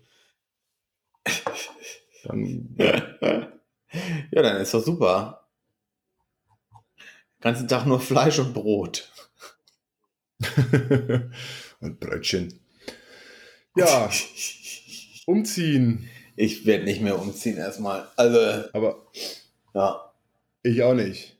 [2.22, 5.48] Dann, ja, dann ist doch super.
[7.40, 9.10] Ganzen Tag nur Fleisch und Brot.
[11.80, 12.60] und Brötchen.
[13.74, 14.08] Ja,
[15.26, 16.08] umziehen.
[16.36, 18.08] Ich werde nicht mehr umziehen erstmal.
[18.14, 19.10] Also, Aber
[19.74, 20.12] ja.
[20.62, 21.36] ich auch nicht.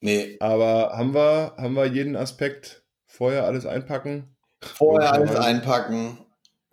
[0.00, 4.34] Nee, Aber haben wir, haben wir jeden Aspekt vorher alles einpacken?
[4.62, 6.18] Vorher alles einpacken.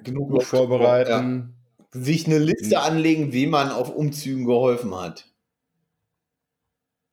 [0.03, 0.47] Genug Gut Ja.
[0.47, 1.53] vorbereiten.
[1.91, 5.25] Sich eine Liste anlegen, wie man auf Umzügen geholfen hat.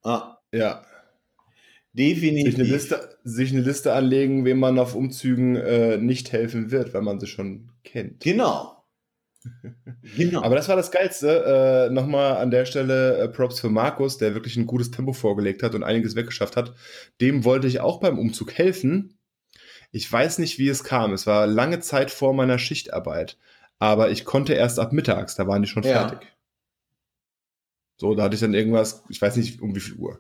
[0.03, 0.85] Ah, Ja.
[1.93, 2.53] definitiv.
[2.53, 6.95] Sich eine, Liste, sich eine Liste anlegen, wem man auf Umzügen äh, nicht helfen wird,
[6.95, 8.21] weil man sie schon kennt.
[8.21, 8.85] Genau.
[10.17, 10.43] genau.
[10.43, 11.89] Aber das war das Geilste.
[11.89, 15.63] Äh, Nochmal an der Stelle äh, Props für Markus, der wirklich ein gutes Tempo vorgelegt
[15.63, 16.75] hat und einiges weggeschafft hat.
[17.21, 19.19] Dem wollte ich auch beim Umzug helfen.
[19.93, 21.13] Ich weiß nicht, wie es kam.
[21.13, 23.37] Es war lange Zeit vor meiner Schichtarbeit.
[23.79, 26.09] Aber ich konnte erst ab mittags, da waren die schon Ja.
[26.09, 26.29] fertig.
[27.99, 30.19] So, da hatte ich dann irgendwas, ich weiß nicht um wie viel Uhr.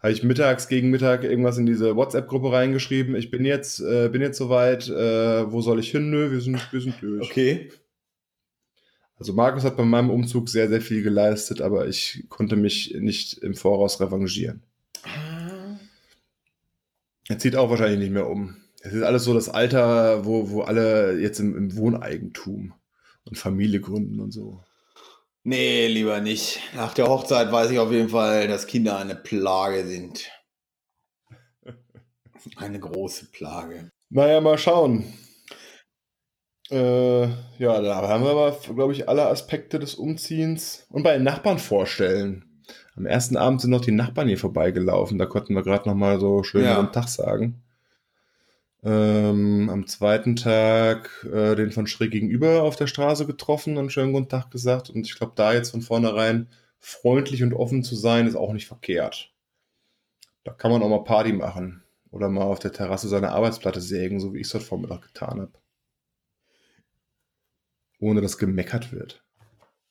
[0.00, 3.14] Habe ich mittags gegen Mittag irgendwas in diese WhatsApp-Gruppe reingeschrieben.
[3.14, 4.88] Ich bin jetzt, äh, bin jetzt soweit.
[4.88, 6.10] Äh, wo soll ich hin?
[6.10, 7.30] Nö, wir sind, wir sind durch.
[7.30, 7.72] okay.
[9.16, 13.38] Also Markus hat bei meinem Umzug sehr, sehr viel geleistet, aber ich konnte mich nicht
[13.38, 14.62] im Voraus revanchieren.
[17.28, 18.56] Er zieht auch wahrscheinlich nicht mehr um.
[18.84, 22.74] Es ist alles so das Alter, wo, wo alle jetzt im, im Wohneigentum
[23.24, 24.62] und Familie gründen und so.
[25.42, 26.60] Nee, lieber nicht.
[26.76, 30.30] Nach der Hochzeit weiß ich auf jeden Fall, dass Kinder eine Plage sind.
[32.56, 33.90] Eine große Plage.
[34.10, 35.04] Naja, mal schauen.
[36.70, 37.22] Äh,
[37.58, 41.58] ja, da haben wir aber, glaube ich, alle Aspekte des Umziehens und bei den Nachbarn
[41.58, 42.62] vorstellen.
[42.96, 45.18] Am ersten Abend sind noch die Nachbarn hier vorbeigelaufen.
[45.18, 46.80] Da konnten wir gerade noch mal so schön Ja.
[46.80, 47.63] guten Tag sagen.
[48.84, 54.12] Ähm, am zweiten Tag äh, den von schräg gegenüber auf der Straße getroffen und schönen
[54.12, 54.90] guten Tag gesagt.
[54.90, 56.48] Und ich glaube, da jetzt von vornherein
[56.80, 59.32] freundlich und offen zu sein, ist auch nicht verkehrt.
[60.44, 61.82] Da kann man auch mal Party machen.
[62.10, 65.40] Oder mal auf der Terrasse seine Arbeitsplatte sägen, so wie ich es heute Vormittag getan
[65.40, 65.52] habe.
[67.98, 69.24] Ohne dass gemeckert wird.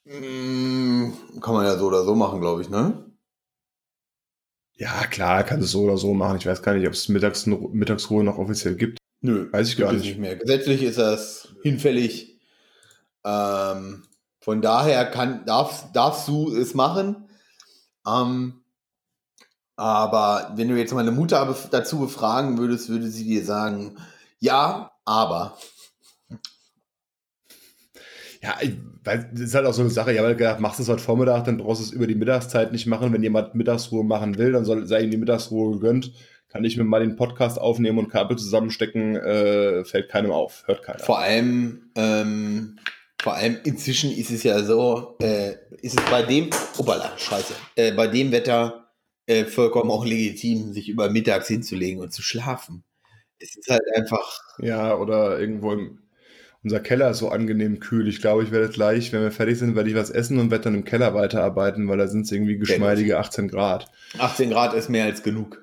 [0.05, 3.02] Mm, kann man ja so oder so machen, glaube ich, ne?
[4.75, 6.37] Ja, klar, kann es so oder so machen.
[6.37, 8.97] Ich weiß gar nicht, ob es Mittags Mittagsruhe noch offiziell gibt.
[9.21, 10.17] Nö, Weiß ich gar es nicht.
[10.17, 10.35] mehr.
[10.35, 12.39] Gesetzlich ist das hinfällig.
[13.23, 14.03] Ähm,
[14.41, 17.29] von daher kann, darfst, darfst du es machen.
[18.05, 18.63] Ähm,
[19.75, 23.97] aber wenn du jetzt meine Mutter dazu befragen würdest, würde sie dir sagen,
[24.39, 25.57] ja, aber.
[28.41, 28.57] Ja,
[29.03, 30.11] weiß, das ist halt auch so eine Sache.
[30.11, 32.15] Ich habe halt gedacht, machst du es heute Vormittag, dann brauchst du es über die
[32.15, 33.13] Mittagszeit nicht machen.
[33.13, 36.13] Wenn jemand Mittagsruhe machen will, dann soll, sei ihm die Mittagsruhe gegönnt.
[36.49, 40.83] Kann ich mir mal den Podcast aufnehmen und Kabel zusammenstecken, äh, fällt keinem auf, hört
[40.83, 40.99] keiner.
[40.99, 42.77] Vor allem, ähm,
[43.19, 47.91] vor allem inzwischen ist es ja so, äh, ist es bei dem, opala, scheiße, äh,
[47.93, 48.91] bei dem Wetter
[49.25, 52.83] äh, vollkommen auch legitim, sich über mittags hinzulegen und zu schlafen.
[53.39, 56.02] Es ist halt einfach, Ja, oder irgendwo im,
[56.63, 58.07] unser Keller ist so angenehm kühl.
[58.07, 60.65] Ich glaube, ich werde gleich, wenn wir fertig sind, werde ich was essen und werde
[60.65, 63.91] dann im Keller weiterarbeiten, weil da sind es irgendwie geschmeidige 18 Grad.
[64.17, 65.61] 18 Grad ist mehr als genug.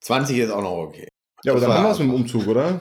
[0.00, 1.08] 20 ist auch noch okay.
[1.44, 2.80] Ja, aber Das dann haben wir es mit dem Umzug, oder?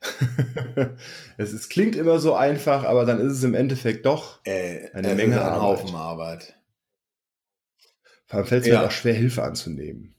[1.38, 4.44] es, es klingt immer so einfach, aber dann ist es im Endeffekt doch.
[4.44, 5.62] Äh, Eine es Menge ist ein Arbeit.
[5.62, 6.54] Haufen Arbeit.
[8.26, 8.86] Vor allem fällt es mir Ja.
[8.86, 10.14] auch schwer, Hilfe anzunehmen.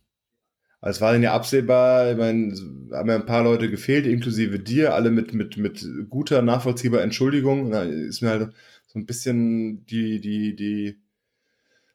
[0.81, 2.53] Also es war dann ja absehbar, ich meine,
[2.93, 7.71] haben ja ein paar Leute gefehlt, inklusive dir, alle mit, mit, mit guter, nachvollziehbarer Entschuldigung.
[7.71, 8.53] Da ist mir halt
[8.87, 11.01] so ein bisschen die, die, die,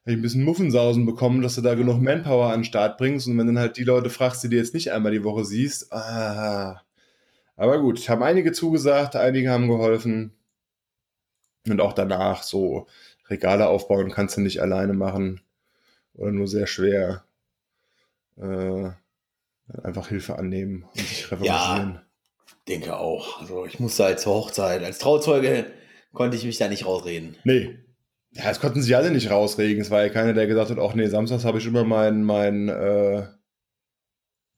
[0.05, 3.27] ein bisschen Muffensausen bekommen, dass du da genug Manpower an den Start bringst.
[3.27, 5.91] Und wenn dann halt die Leute fragst, die du jetzt nicht einmal die Woche siehst,
[5.91, 6.81] ah.
[7.57, 10.33] Aber gut, haben einige zugesagt, einige haben geholfen.
[11.67, 12.87] Und auch danach so
[13.29, 15.41] Regale aufbauen kannst du nicht alleine machen.
[16.13, 17.25] Oder nur sehr schwer.
[18.37, 18.91] Äh,
[19.83, 22.01] einfach Hilfe annehmen und sich revanchieren.
[22.67, 23.41] Denke auch.
[23.41, 25.71] Also ich musste zur Hochzeit, als Trauzeuge
[26.13, 27.37] konnte ich mich da nicht rausreden.
[27.43, 27.77] Nee.
[28.31, 29.81] Ja, es konnten sich alle nicht rausregen.
[29.81, 32.67] Es war ja keiner, der gesagt hat, ach nee, samstags habe ich immer mein, mein
[32.69, 33.27] äh,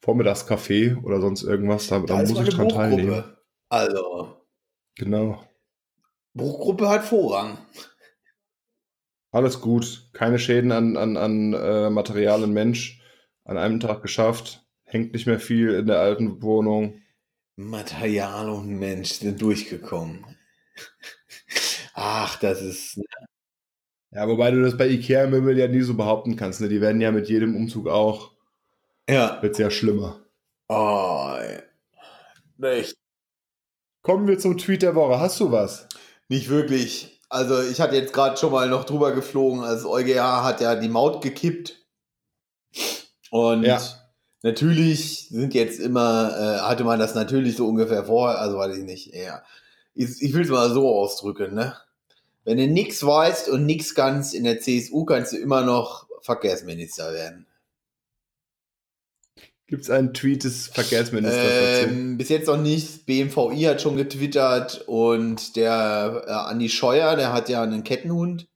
[0.04, 1.88] Vormittagscafé oder sonst irgendwas.
[1.88, 3.24] Da, da muss ich dran teilnehmen.
[3.70, 4.38] Also,
[4.98, 5.44] Genau.
[6.34, 7.58] Buchgruppe hat Vorrang.
[9.32, 10.10] Alles gut.
[10.14, 12.97] Keine Schäden an, an, an äh, Material und Mensch.
[13.48, 14.66] An einem Tag geschafft.
[14.84, 17.02] Hängt nicht mehr viel in der alten Wohnung.
[17.56, 20.26] Material und Mensch sind durchgekommen.
[21.94, 23.00] Ach, das ist.
[24.12, 26.60] Ja, wobei du das bei Ikea-Möbel ja nie so behaupten kannst.
[26.62, 26.68] Ne?
[26.70, 28.34] Die werden ja mit jedem Umzug auch,
[29.10, 29.42] Ja.
[29.42, 30.22] wird's ja schlimmer.
[30.68, 31.38] Oh.
[32.62, 32.96] Echt.
[34.02, 35.20] Kommen wir zum Tweet der Woche.
[35.20, 35.88] Hast du was?
[36.28, 37.22] Nicht wirklich.
[37.30, 39.62] Also, ich hatte jetzt gerade schon mal noch drüber geflogen.
[39.62, 41.87] Also, EuGH hat ja die Maut gekippt.
[43.32, 43.82] Und Ja.
[44.44, 48.84] natürlich sind jetzt immer, äh, hatte man das natürlich so ungefähr vorher, also weiß ich
[48.84, 49.44] nicht, eher.
[49.94, 51.76] Ich, ich will es mal so ausdrücken, ne?
[52.46, 57.14] Wenn du nichts weißt und nichts kannst in der CSU, kannst du immer noch Verkehrsminister
[57.14, 57.46] werden.
[59.68, 61.90] Gibt's einen Tweet des Verkehrsministers dazu?
[61.90, 63.06] Ähm, bis jetzt noch nicht.
[63.06, 68.48] BMVI hat schon getwittert und der äh, Andi Scheuer, der hat ja einen Kettenhund,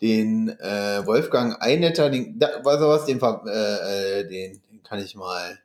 [0.00, 5.14] den äh, Wolfgang Einetter, den, da, du was, den, äh, äh, den, den kann ich
[5.14, 5.58] mal.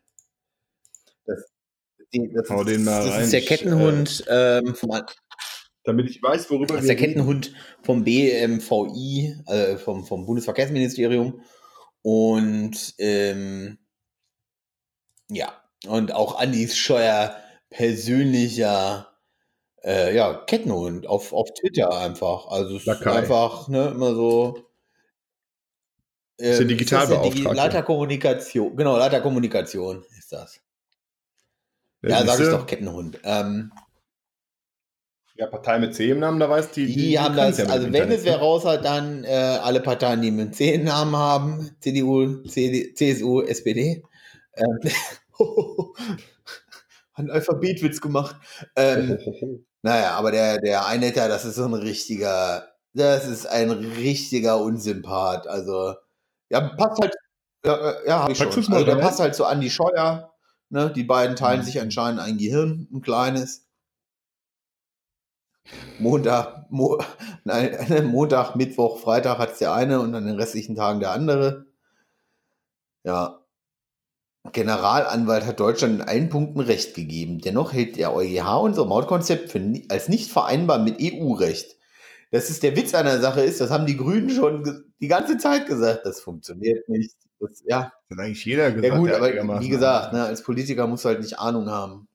[1.25, 1.51] Das,
[2.13, 3.23] den, das, Hau den mal das rein.
[3.23, 5.01] ist der Kettenhund ähm, vom,
[5.84, 7.53] Damit ich weiß, worüber das ist der Kettenhund
[7.84, 11.41] vom BMVI, äh, vom, vom Bundesverkehrsministerium.
[12.01, 13.77] Und ähm,
[15.29, 15.53] ja,
[15.88, 17.38] und auch Andi Scheuer
[17.69, 19.12] persönlicher
[19.84, 22.47] äh, ja, Kettenhund auf, auf Twitter einfach.
[22.47, 24.55] Also es ist einfach ne, immer so.
[26.38, 27.39] Ist der ähm, Digitalbeauftragte.
[27.49, 30.59] Digi- Leiter Kommunikation, genau, Leiter Kommunikation ist das.
[32.01, 33.19] Ja, Ja, sag ich doch, Kettenhund.
[33.23, 33.71] Ähm,
[35.36, 36.86] Ja, Partei mit C im Namen, da weiß die.
[36.86, 38.39] Die, haben kann's das, ja mit also wenn Internet, es wer ne?
[38.39, 39.27] raus hat, dann äh,
[39.61, 44.03] alle Parteien, die einen C-Namen haben, CDU, CD, CSU, SPD.
[44.55, 44.79] Ähm,
[47.13, 48.36] einen Alphabetwitz gemacht.
[48.75, 49.17] Ähm,
[49.84, 55.47] naja, aber der, der Einnetter, das ist so ein richtiger, das ist ein richtiger Unsympath.
[55.47, 55.95] Also,
[56.49, 57.15] ja, passt halt,
[57.65, 58.47] ja, äh, ja hab ich schon.
[58.47, 60.34] Also, der passt halt zu Andi Scheuer.
[60.69, 60.91] Ne?
[60.95, 61.65] Die beiden teilen Mhm.
[61.65, 63.67] sich anscheinend ein Gehirn, ein kleines.
[65.99, 66.99] Montag, Mo,
[67.43, 67.71] nein,
[68.11, 71.65] Montag, Mittwoch, Freitag hat es der eine und an den restlichen Tagen der andere.
[73.03, 73.42] Ja.
[74.51, 77.39] Generalanwalt hat Deutschland in allen Punkten Recht gegeben.
[77.39, 81.77] Dennoch hält der EuGH unser Mautkonzept ni- als nicht vereinbar mit EU-Recht.
[82.31, 85.37] Das ist der Witz an der Sache ist, das haben die Grünen schon die ganze
[85.37, 87.15] Zeit gesagt, das funktioniert nicht.
[87.39, 88.93] Das, ja, Das hat eigentlich jeder gesagt.
[88.93, 92.07] ja gut, aber wie gesagt, ne, als Politiker musst du halt nicht Ahnung haben.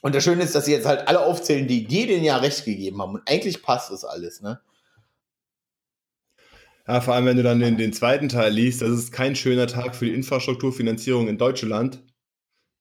[0.00, 2.64] Und das Schöne ist, dass sie jetzt halt alle aufzählen, die dir den ja recht
[2.64, 3.14] gegeben haben.
[3.14, 4.60] Und eigentlich passt das alles, ne?
[6.86, 9.66] Ja, vor allem, wenn du dann den, den zweiten Teil liest, das ist kein schöner
[9.66, 12.02] Tag für die Infrastrukturfinanzierung in Deutschland.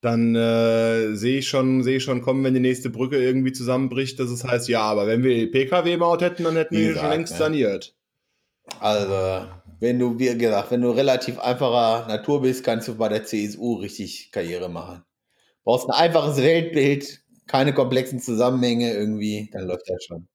[0.01, 4.19] Dann äh, sehe ich schon, sehe ich schon kommen, wenn die nächste Brücke irgendwie zusammenbricht,
[4.19, 7.39] dass es heißt, ja, aber wenn wir PKW-Maut hätten, dann hätten wir schon längst ne?
[7.39, 7.95] saniert.
[8.79, 9.47] Also,
[9.79, 13.75] wenn du, wie gesagt, wenn du relativ einfacher Natur bist, kannst du bei der CSU
[13.75, 15.03] richtig Karriere machen.
[15.63, 20.27] Brauchst ein einfaches Weltbild, keine komplexen Zusammenhänge irgendwie, dann läuft das schon.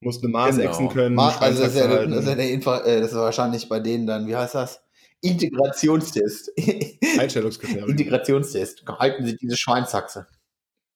[0.00, 3.00] Musst eine Maßechsen können, Ma also das ist, ja, das, ist ja der Infra äh,
[3.00, 4.82] das ist wahrscheinlich bei denen dann, wie heißt das?
[5.22, 6.52] Integrationstest.
[7.18, 7.88] Einstellungskriterien.
[7.88, 8.84] Integrationstest.
[8.86, 10.26] Halten Sie diese Schweinshaxe.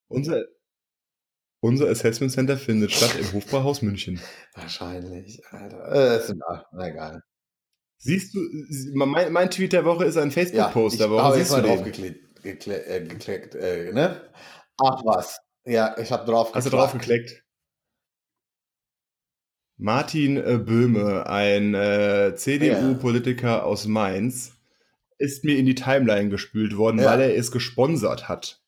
[0.09, 0.45] Unser,
[1.61, 4.21] unser Assessment Center findet statt im Hofbauhaus München.
[4.55, 5.93] Wahrscheinlich, Alter.
[5.93, 6.67] Äh, ist egal.
[6.73, 7.23] Na egal.
[7.99, 8.41] Siehst du,
[8.95, 11.23] mein, mein Tweet der Woche ist ein Ja, Facebook-Post ich der Woche.
[11.23, 11.85] habe Siehst mal du drauf den?
[11.87, 14.21] geklickt, geklickt, äh, geklickt äh, ne?
[14.83, 15.39] Ach was.
[15.65, 16.73] Ja, ich habe drauf Hast du geklickt.
[16.73, 17.45] drauf geklickt?
[19.81, 24.53] Martin äh, Böhme, ein äh, CDU-Politiker aus Mainz,
[25.19, 27.07] ist mir in die Timeline gespült worden, Ja.
[27.07, 28.61] weil er es gesponsert hat.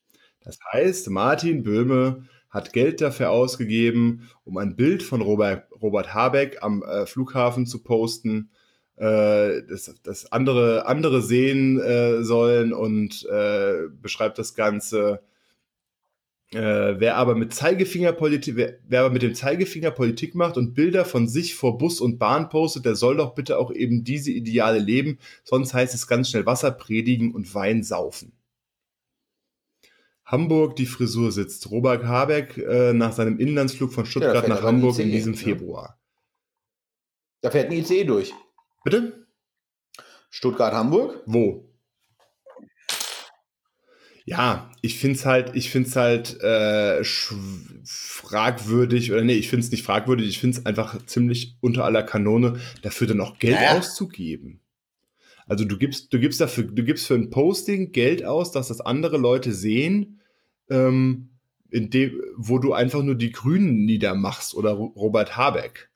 [0.42, 6.58] Das heißt, Martin Böhme hat Geld dafür ausgegeben, um ein Bild von Robert, Robert Habeck
[6.62, 8.50] am äh, Flughafen zu posten,
[8.96, 15.20] äh, das, das andere, andere sehen äh, sollen und äh, beschreibt das Ganze.
[16.54, 20.74] Äh, wer aber mit Zeigefinger Politik, wer, wer aber mit dem Zeigefinger Politik macht und
[20.74, 24.30] Bilder von sich vor Bus und Bahn postet, der soll doch bitte auch eben diese
[24.30, 28.32] Ideale leben, sonst heißt es ganz schnell Wasser predigen und Wein saufen.
[30.26, 31.70] Hamburg, die Frisur sitzt.
[31.70, 35.34] Robert Habeck äh, nach seinem Inlandsflug von Stuttgart fährt nach Hamburg in diesem?
[35.34, 35.98] Februar.
[37.40, 38.32] Da fährt ein ICE durch.
[38.84, 39.26] Bitte?
[40.30, 41.22] Stuttgart-Hamburg.
[41.26, 41.71] Wo?
[44.24, 47.02] Ja, ich find's halt, ich find's halt äh,
[47.84, 53.06] fragwürdig, oder nee, ich find's nicht fragwürdig, ich find's einfach ziemlich unter aller Kanone, dafür
[53.08, 53.76] dann auch Geld Naja.
[53.76, 54.60] auszugeben.
[55.46, 58.80] Also du gibst, du gibst dafür, du gibst für ein Posting Geld aus, dass das
[58.80, 60.20] andere Leute sehen,
[60.70, 61.30] ähm,
[61.70, 65.90] in dem, wo du einfach nur die Grünen niedermachst oder Ro- Robert Habeck.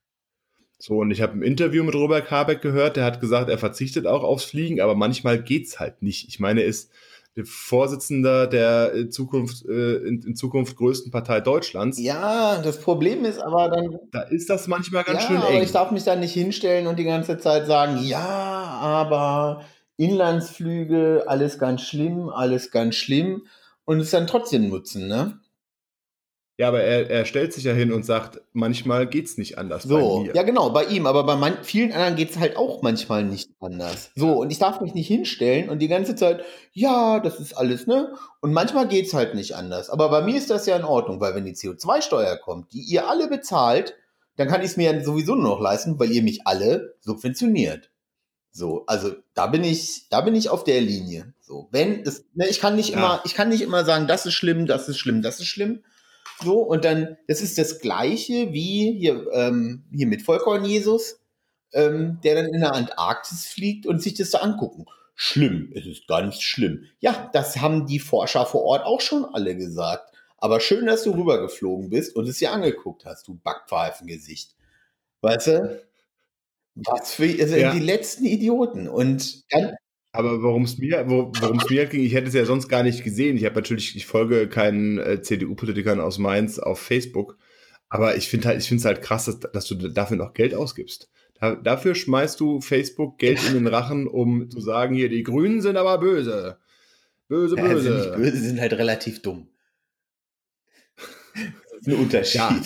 [0.79, 4.07] So, und ich habe ein Interview mit Robert Habeck gehört, der hat gesagt, er verzichtet
[4.07, 6.29] auch aufs Fliegen, aber manchmal geht's halt nicht.
[6.29, 6.91] Ich meine, ist
[7.45, 11.99] Vorsitzender der in Zukunft, äh, in, in Zukunft größten Partei Deutschlands.
[11.99, 15.63] Ja, das Problem ist aber dann, Da ist das manchmal ganz ja, schön aber eng.
[15.63, 19.63] ich darf mich da nicht hinstellen und die ganze Zeit sagen, ja, aber
[19.97, 23.47] Inlandsflüge, alles ganz schlimm, alles ganz schlimm
[23.85, 25.39] und es dann trotzdem nutzen, ne?
[26.59, 29.97] Ja, aber er, er stellt sich ja hin und sagt, manchmal geht's nicht anders So,
[30.19, 30.35] bei mir.
[30.35, 33.51] ja genau, bei ihm, aber bei man vielen anderen geht es halt auch manchmal nicht
[33.61, 34.11] anders.
[34.15, 36.43] So, und ich darf mich nicht hinstellen und die ganze Zeit,
[36.73, 38.15] ja, das ist alles, ne?
[38.41, 39.91] Und manchmal geht es halt nicht anders.
[39.91, 43.09] Aber bei mir ist das ja in Ordnung, weil wenn die CO2-Steuer kommt, die ihr
[43.09, 43.95] alle bezahlt,
[44.37, 47.91] dann kann ich es mir ja sowieso nur noch leisten, weil ihr mich alle subventioniert.
[48.53, 51.35] So, also da bin ich, da bin ich auf der Linie.
[51.43, 52.97] So, wenn das, ne, ich kann nicht Ja.
[52.97, 55.83] immer, ich kann nicht immer sagen, das ist schlimm, das ist schlimm, das ist schlimm.
[56.43, 61.21] So, und dann, das ist das Gleiche wie hier, ähm, hier mit Vollkorn Jesus,
[61.73, 64.87] ähm, der dann in der Antarktis fliegt und sich das da angucken.
[65.15, 66.85] Schlimm, es ist ganz schlimm.
[67.01, 70.13] Ja, das haben die Forscher vor Ort auch schon alle gesagt.
[70.39, 74.55] Aber schön, dass du rübergeflogen bist und es dir angeguckt hast, du Backpfeifengesicht.
[75.23, 75.83] Weißt du?
[76.77, 77.73] Was für also Ja.
[77.73, 78.89] die letzten Idioten.
[78.89, 79.75] Und dann,
[80.17, 82.83] Aber worum es mir, wo, worum es mir ging, ich hätte es ja sonst gar
[82.83, 83.37] nicht gesehen.
[83.37, 87.37] Ich habe natürlich, ich folge keinen äh, CDU-Politikern aus Mainz auf Facebook,
[87.91, 90.55] aber ich finde halt, ich finde es halt krass, dass, dass du dafür noch Geld
[90.55, 91.11] ausgibst.
[91.39, 95.61] Da, dafür schmeißt du Facebook Geld in den Rachen, um zu sagen, hier die Grünen
[95.61, 96.59] sind aber böse,
[97.29, 97.93] böse, ja, sind böse.
[97.93, 99.49] nicht böse, sind halt relativ dumm.
[101.35, 102.39] Das ist ein Unterschied.
[102.39, 102.63] Ja.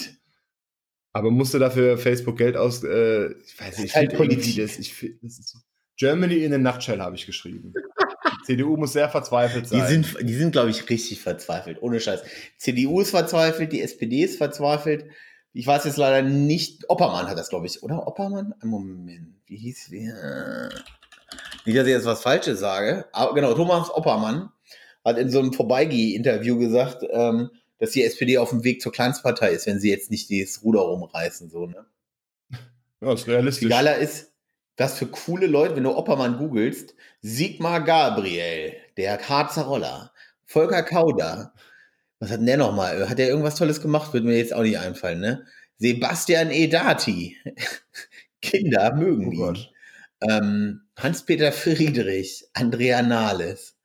[1.12, 2.84] Aber musst du dafür Facebook Geld aus?
[2.84, 4.56] Äh, ich weiß nicht, ich Halt finde Politik.
[4.56, 5.58] das, ich das ist so,
[6.00, 7.74] Germany in a nutshell habe ich geschrieben.
[7.74, 9.80] Die CDU muss sehr verzweifelt sein.
[9.80, 11.82] Die sind, die sind, glaube ich, richtig verzweifelt.
[11.82, 12.22] Ohne Scheiß.
[12.56, 15.04] CDU ist verzweifelt, die SPD ist verzweifelt.
[15.52, 16.88] Ich weiß jetzt leider nicht.
[16.88, 18.06] Oppermann hat das, glaube ich, oder?
[18.06, 18.54] Oppermann?
[18.62, 19.34] Ein Moment.
[19.46, 20.70] Wie hieß wer?
[21.66, 23.04] Nicht, dass ich jetzt was Falsches sage.
[23.12, 24.48] Aber genau, Thomas Oppermann
[25.04, 29.50] hat in so einem Vorbeigeh-Interview gesagt, ähm, dass die SPD auf dem Weg zur Kleinstpartei
[29.50, 31.50] ist, wenn sie jetzt nicht das Ruder rumreißen.
[31.50, 31.84] So, ne?
[33.02, 33.68] ja, ist realistisch.
[33.68, 34.29] geiler ist,
[34.80, 40.12] was für coole Leute, wenn du Oppermann googelst, Sigmar Gabriel, der Harzer Roller,
[40.46, 41.52] Volker Kauder,
[42.18, 43.08] was hat denn der nochmal?
[43.08, 44.12] Hat der irgendwas Tolles gemacht?
[44.12, 45.46] Würde mir jetzt auch nicht einfallen, ne?
[45.76, 47.36] Sebastian Edati.
[48.42, 49.66] Kinder mögen Oh ihn.
[50.22, 53.76] Ähm, Hans-Peter Friedrich, Andrea Nahles,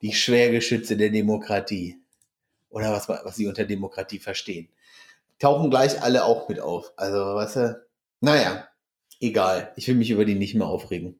[0.00, 2.00] die Schwergeschütze der Demokratie.
[2.70, 4.68] Oder was, was sie unter Demokratie verstehen.
[5.38, 6.92] Tauchen gleich alle auch mit auf.
[6.96, 7.86] Also, weißt du,
[8.20, 8.68] naja,
[9.20, 9.72] egal.
[9.76, 11.18] Ich will mich über die nicht mehr aufregen.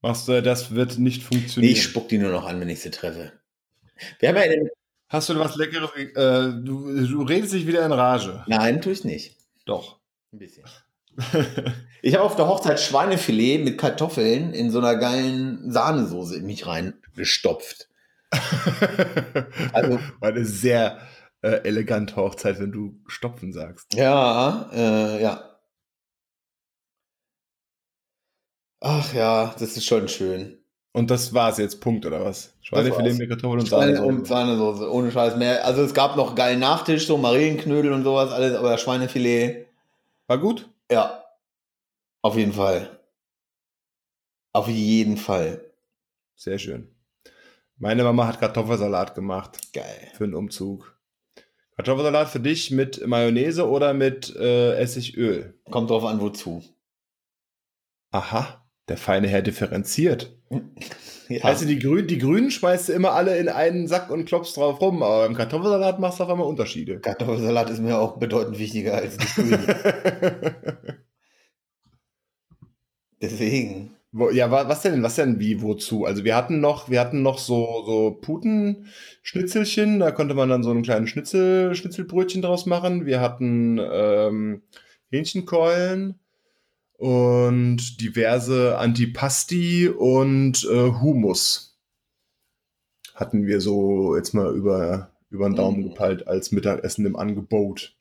[0.00, 1.72] Machst du, das wird nicht Nee, funktionieren.
[1.72, 3.32] ich spuck die nur noch an, wenn ich sie treffe.
[4.20, 4.70] Wir haben ja in dem,
[5.08, 5.90] Hast du was Leckeres?
[5.96, 8.44] Äh, du, du redest dich wieder in Rage.
[8.46, 9.36] Nein, tue ich nicht.
[9.64, 9.98] Doch.
[10.32, 10.64] Ein bisschen.
[12.00, 16.64] Ich habe auf der Hochzeit Schweinefilet mit Kartoffeln in so einer geilen Sahnesoße in mich
[16.66, 17.88] reingestopft.
[19.72, 20.98] Also- War eine sehr
[21.42, 23.94] äh, elegante Hochzeit, wenn du stopfen sagst.
[23.94, 25.57] Ja, äh, ja.
[28.80, 30.58] Ach ja, das ist schon schön.
[30.92, 32.54] Und das war's jetzt, Punkt, oder was?
[32.62, 34.06] Schweinefilet mit Kartoffeln und Schweine Sahne.
[34.06, 35.64] und Sahnesoße, ohne Scheiß mehr.
[35.64, 39.66] Also es gab noch geilen Nachtisch, so Marillenknödel und sowas, alles, aber das Schweinefilet,
[40.26, 40.68] War gut?
[40.90, 41.24] ja.
[42.20, 42.98] Auf jeden Fall.
[44.52, 45.64] Auf jeden Fall.
[46.34, 46.88] Sehr schön.
[47.76, 50.08] Meine Mama hat Kartoffelsalat gemacht Geil.
[50.14, 50.98] für einen Umzug.
[51.76, 55.54] Kartoffelsalat für dich mit Mayonnaise oder mit äh, Essigöl?
[55.70, 56.64] Kommt drauf an, wozu.
[58.10, 60.36] Aha, der feine Herr differenziert.
[61.30, 61.52] Ja.
[61.52, 64.80] Du, die, Grün, die Grünen schmeißt du immer alle in einen Sack und klopfst drauf
[64.80, 67.00] rum, aber beim Kartoffelsalat machst du auf einmal Unterschiede.
[67.00, 69.60] Kartoffelsalat ist mir auch bedeutend wichtiger als die Grünen.
[73.20, 73.94] Deswegen.
[74.32, 76.06] Ja, wa- was denn, was denn, wie, wozu?
[76.06, 80.70] Also wir hatten noch, wir hatten noch so, so Putenschnitzelchen, da konnte man dann so
[80.70, 83.04] einen kleinen Schnitzel, Schnitzelbrötchen draus machen.
[83.04, 84.62] Wir hatten ähm,
[85.10, 86.18] Hähnchenkeulen
[86.98, 91.78] und diverse Antipasti und äh, Hummus.
[93.14, 95.88] Hatten wir so jetzt mal über, über den Daumen Mm.
[95.90, 97.96] gepeilt als Mittagessen im Angebot.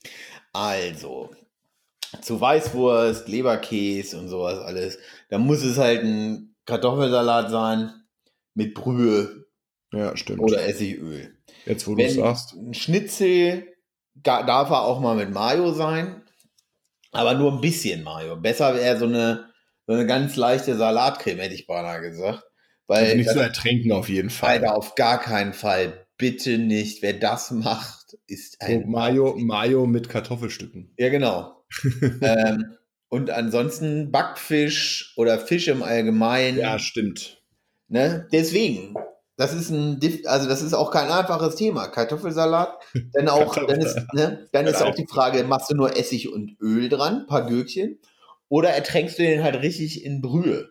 [0.51, 1.29] Also,
[2.21, 4.97] zu Weißwurst, Leberkäse und sowas alles.
[5.29, 7.91] Da muss es halt ein Kartoffelsalat sein
[8.55, 9.45] mit Brühe.
[9.93, 10.41] Ja, stimmt.
[10.41, 11.37] oder Essigöl.
[11.65, 12.55] Jetzt, wo du es sagst.
[12.55, 13.67] ein Schnitzel
[14.15, 16.23] da, darf er auch mal mit Mayo sein,
[17.11, 18.35] aber nur ein bisschen Mayo.
[18.35, 19.51] Besser wäre so eine,
[19.85, 22.43] so eine ganz leichte Salatcreme, hätte ich beinahe gesagt.
[22.87, 24.51] Weil Also nicht das, so ertränken auf jeden Fall.
[24.51, 26.07] Alter, auf gar keinen Fall.
[26.17, 27.01] Bitte nicht.
[27.01, 28.89] Wer das macht, ist ein.
[28.89, 30.93] Mayo, Mayo mit Kartoffelstücken.
[30.97, 31.63] Ja, genau.
[32.21, 32.77] ähm,
[33.09, 36.57] und ansonsten Backfisch oder Fisch im Allgemeinen.
[36.57, 37.43] Ja, stimmt.
[37.87, 38.27] Ne?
[38.31, 38.95] Deswegen,
[39.37, 41.87] das ist ein, Dif- also das ist auch kein einfaches Thema.
[41.87, 42.77] Kartoffelsalat,
[43.13, 46.57] dann auch, dann ist, ne, dann ist auch die Frage, machst du nur Essig und
[46.59, 47.99] Öl dran, paar Gürkchen,
[48.49, 50.69] oder ertränkst du den halt richtig in Brühe?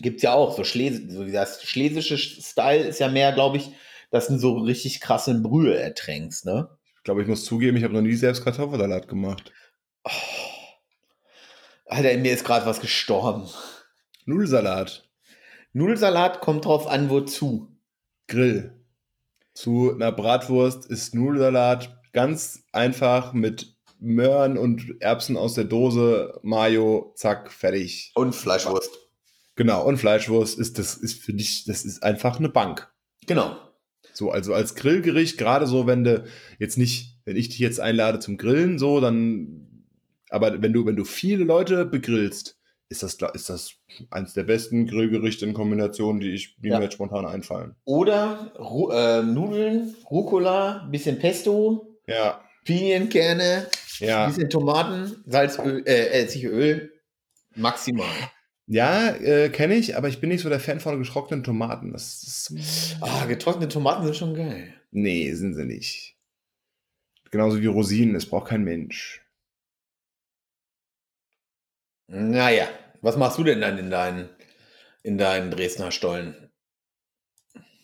[0.00, 3.70] Gibt's ja auch, so, Schles so wie das schlesische Style ist ja mehr, glaube ich,
[4.10, 6.68] dass du so richtig krass in Brühe ertränkst, ne?
[6.98, 9.52] Ich glaube, ich muss zugeben, ich habe noch nie selbst Kartoffelsalat gemacht.
[10.04, 10.10] Oh.
[11.86, 13.48] Alter, in mir ist gerade was gestorben.
[14.24, 15.04] Nudelsalat.
[15.74, 17.76] Nudelsalat kommt drauf an, wozu.
[18.28, 18.80] Grill.
[19.54, 27.12] Zu einer Bratwurst ist Nudelsalat ganz einfach mit Möhren und Erbsen aus der Dose, Mayo,
[27.16, 28.12] zack, fertig.
[28.14, 28.90] Und Fleischwurst.
[29.56, 32.92] Genau, und Fleischwurst ist das ist für dich, das ist einfach eine Bank.
[33.26, 33.56] Genau.
[34.12, 36.24] So, also als Grillgericht, gerade so, wenn du
[36.60, 39.86] jetzt nicht, wenn ich dich jetzt einlade zum Grillen, so, dann,
[40.30, 42.53] aber wenn du, wenn du viele Leute begrillst,
[42.88, 43.72] ist das, ist das
[44.10, 46.78] eins der besten Grillgerichte in Kombination, die ich, die Ja.
[46.78, 47.74] mir jetzt spontan einfallen.
[47.84, 53.66] Oder Ru äh, Nudeln, Rucola, bisschen Pesto, Ja, Pinienkerne,
[53.98, 54.26] ja.
[54.26, 56.92] bisschen Tomaten, Salzöl, äh, Essigöl,
[57.56, 58.06] maximal.
[58.66, 61.92] Ja, äh, kenne ich, aber ich bin nicht so der Fan von getrockneten Tomaten.
[61.92, 64.72] Das ist, Ah, getrocknete Tomaten sind schon geil.
[64.90, 66.16] nee, sind sie nicht.
[67.30, 69.20] Genauso wie Rosinen, es braucht kein Mensch.
[72.06, 72.68] Naja,
[73.00, 74.28] was machst du denn dann in deinen,
[75.02, 76.50] in deinen Dresdner Stollen?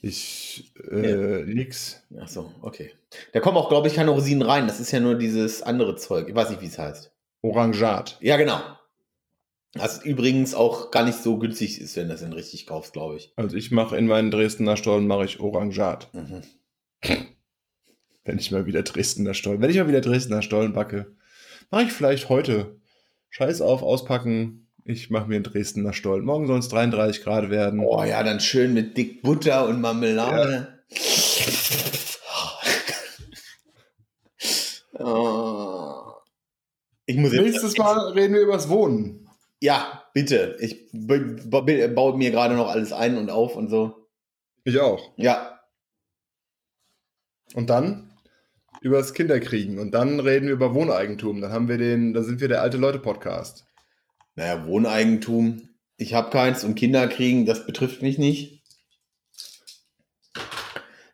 [0.03, 2.03] Ich, äh, nix.
[2.19, 2.93] Ach so, okay.
[3.33, 4.67] Da kommen auch, glaube ich, keine Rosinen rein.
[4.67, 6.29] Das ist ja nur dieses andere Zeug.
[6.29, 7.13] Ich weiß nicht, wie es heißt.
[7.43, 8.17] Orangat.
[8.21, 8.61] Ja, genau.
[9.75, 13.17] Was übrigens auch gar nicht so günstig ist, wenn du das denn richtig kaufst, glaube
[13.17, 13.33] ich.
[13.37, 16.13] Also ich mache in meinen Dresdner Stollen mache ich Orangat.
[16.13, 16.43] Mhm.
[18.25, 21.15] Wenn ich mal wieder Dresdner Stollen, wenn ich mal wieder Dresdner Stollen backe,
[21.71, 22.81] mache ich vielleicht heute.
[23.31, 24.69] Scheiß auf, auspacken.
[24.85, 26.25] Ich mache mir einen Dresdner Stollen.
[26.25, 27.81] Morgen sollen es 33 Grad werden.
[27.81, 30.81] Oh ja, dann schön mit dick Butter und Marmelade.
[35.03, 36.13] Oh.
[37.07, 39.31] Ich muss jetzt, Nächstes Mal reden wir übers Wohnen.
[39.59, 40.57] Ja, bitte.
[40.61, 44.09] Ich baue mir gerade noch alles ein und auf und so.
[44.65, 45.13] Ich auch.
[45.17, 45.59] Ja,
[47.55, 48.10] Und dann
[48.81, 49.79] übers Kinderkriegen.
[49.79, 51.41] Und dann reden wir über Wohneigentum.
[51.41, 53.67] Dann haben wir den, dann sind wir der alte Leute Podcast.
[54.37, 55.69] naja, Wohneigentum.
[55.97, 58.63] Ich habe keins und Kinder kriegen, das betrifft mich nicht.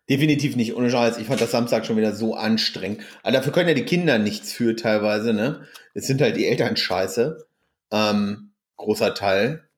[0.09, 1.19] Definitiv nicht, ohne Scheiß.
[1.19, 3.03] Ich fand das Samstag schon wieder so anstrengend.
[3.25, 5.67] Aber dafür können ja die Kinder nichts für teilweise, ne?
[5.95, 7.45] Es sind halt die Eltern scheiße.
[7.91, 9.69] Ähm, großer Teil,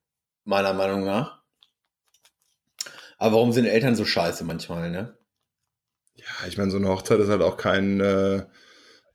[0.45, 1.43] meiner Meinung nach.
[3.17, 5.18] Aber warum sind Eltern so scheiße manchmal, ne?
[6.19, 8.43] Ja, ich meine, so eine Hochzeit ist halt auch keine äh,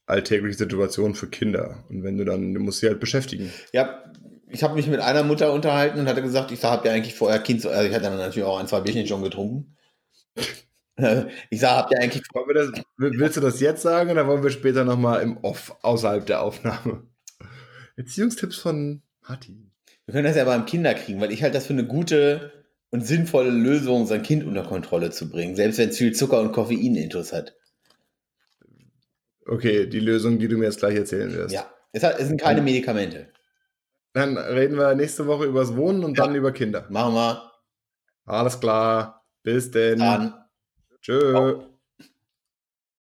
[0.06, 1.84] alltägliche Situation für Kinder.
[1.90, 3.52] Und wenn du dann, du musst sie halt beschäftigen.
[3.72, 4.04] Ja,
[4.48, 7.40] ich habe mich mit einer Mutter unterhalten und hatte gesagt, ich habt ihr eigentlich vorher
[7.40, 9.76] Kind, also ich hatte dann natürlich auch ein, zwei Bierchen schon getrunken.
[11.50, 12.22] Ich sag, habt ihr eigentlich
[12.54, 16.44] das, willst du das jetzt sagen oder wollen wir später nochmal im Off, außerhalb der
[16.44, 17.08] Aufnahme?
[17.96, 19.72] Erziehungstipps von Martin.
[20.06, 22.63] Wir können das ja beim Kinder kriegen, weil ich halt das für eine gute
[22.94, 26.52] und sinnvolle Lösung, sein Kind unter Kontrolle zu bringen, selbst wenn es viel Zucker und
[26.52, 27.56] Koffein intus hat.
[29.48, 31.56] Okay, die Lösung, die du mir jetzt gleich erzählen wirst.
[31.56, 33.30] Ja, es, hat, es sind keine Medikamente.
[34.14, 36.26] Dann reden wir nächste Woche übers Wohnen und Ja.
[36.26, 36.86] dann über Kinder.
[36.92, 37.52] Machen wir
[38.26, 39.26] Alles klar.
[39.42, 39.98] Bis denn.
[39.98, 40.36] dann.
[41.02, 41.32] Tschö.
[41.32, 41.73] Ciao.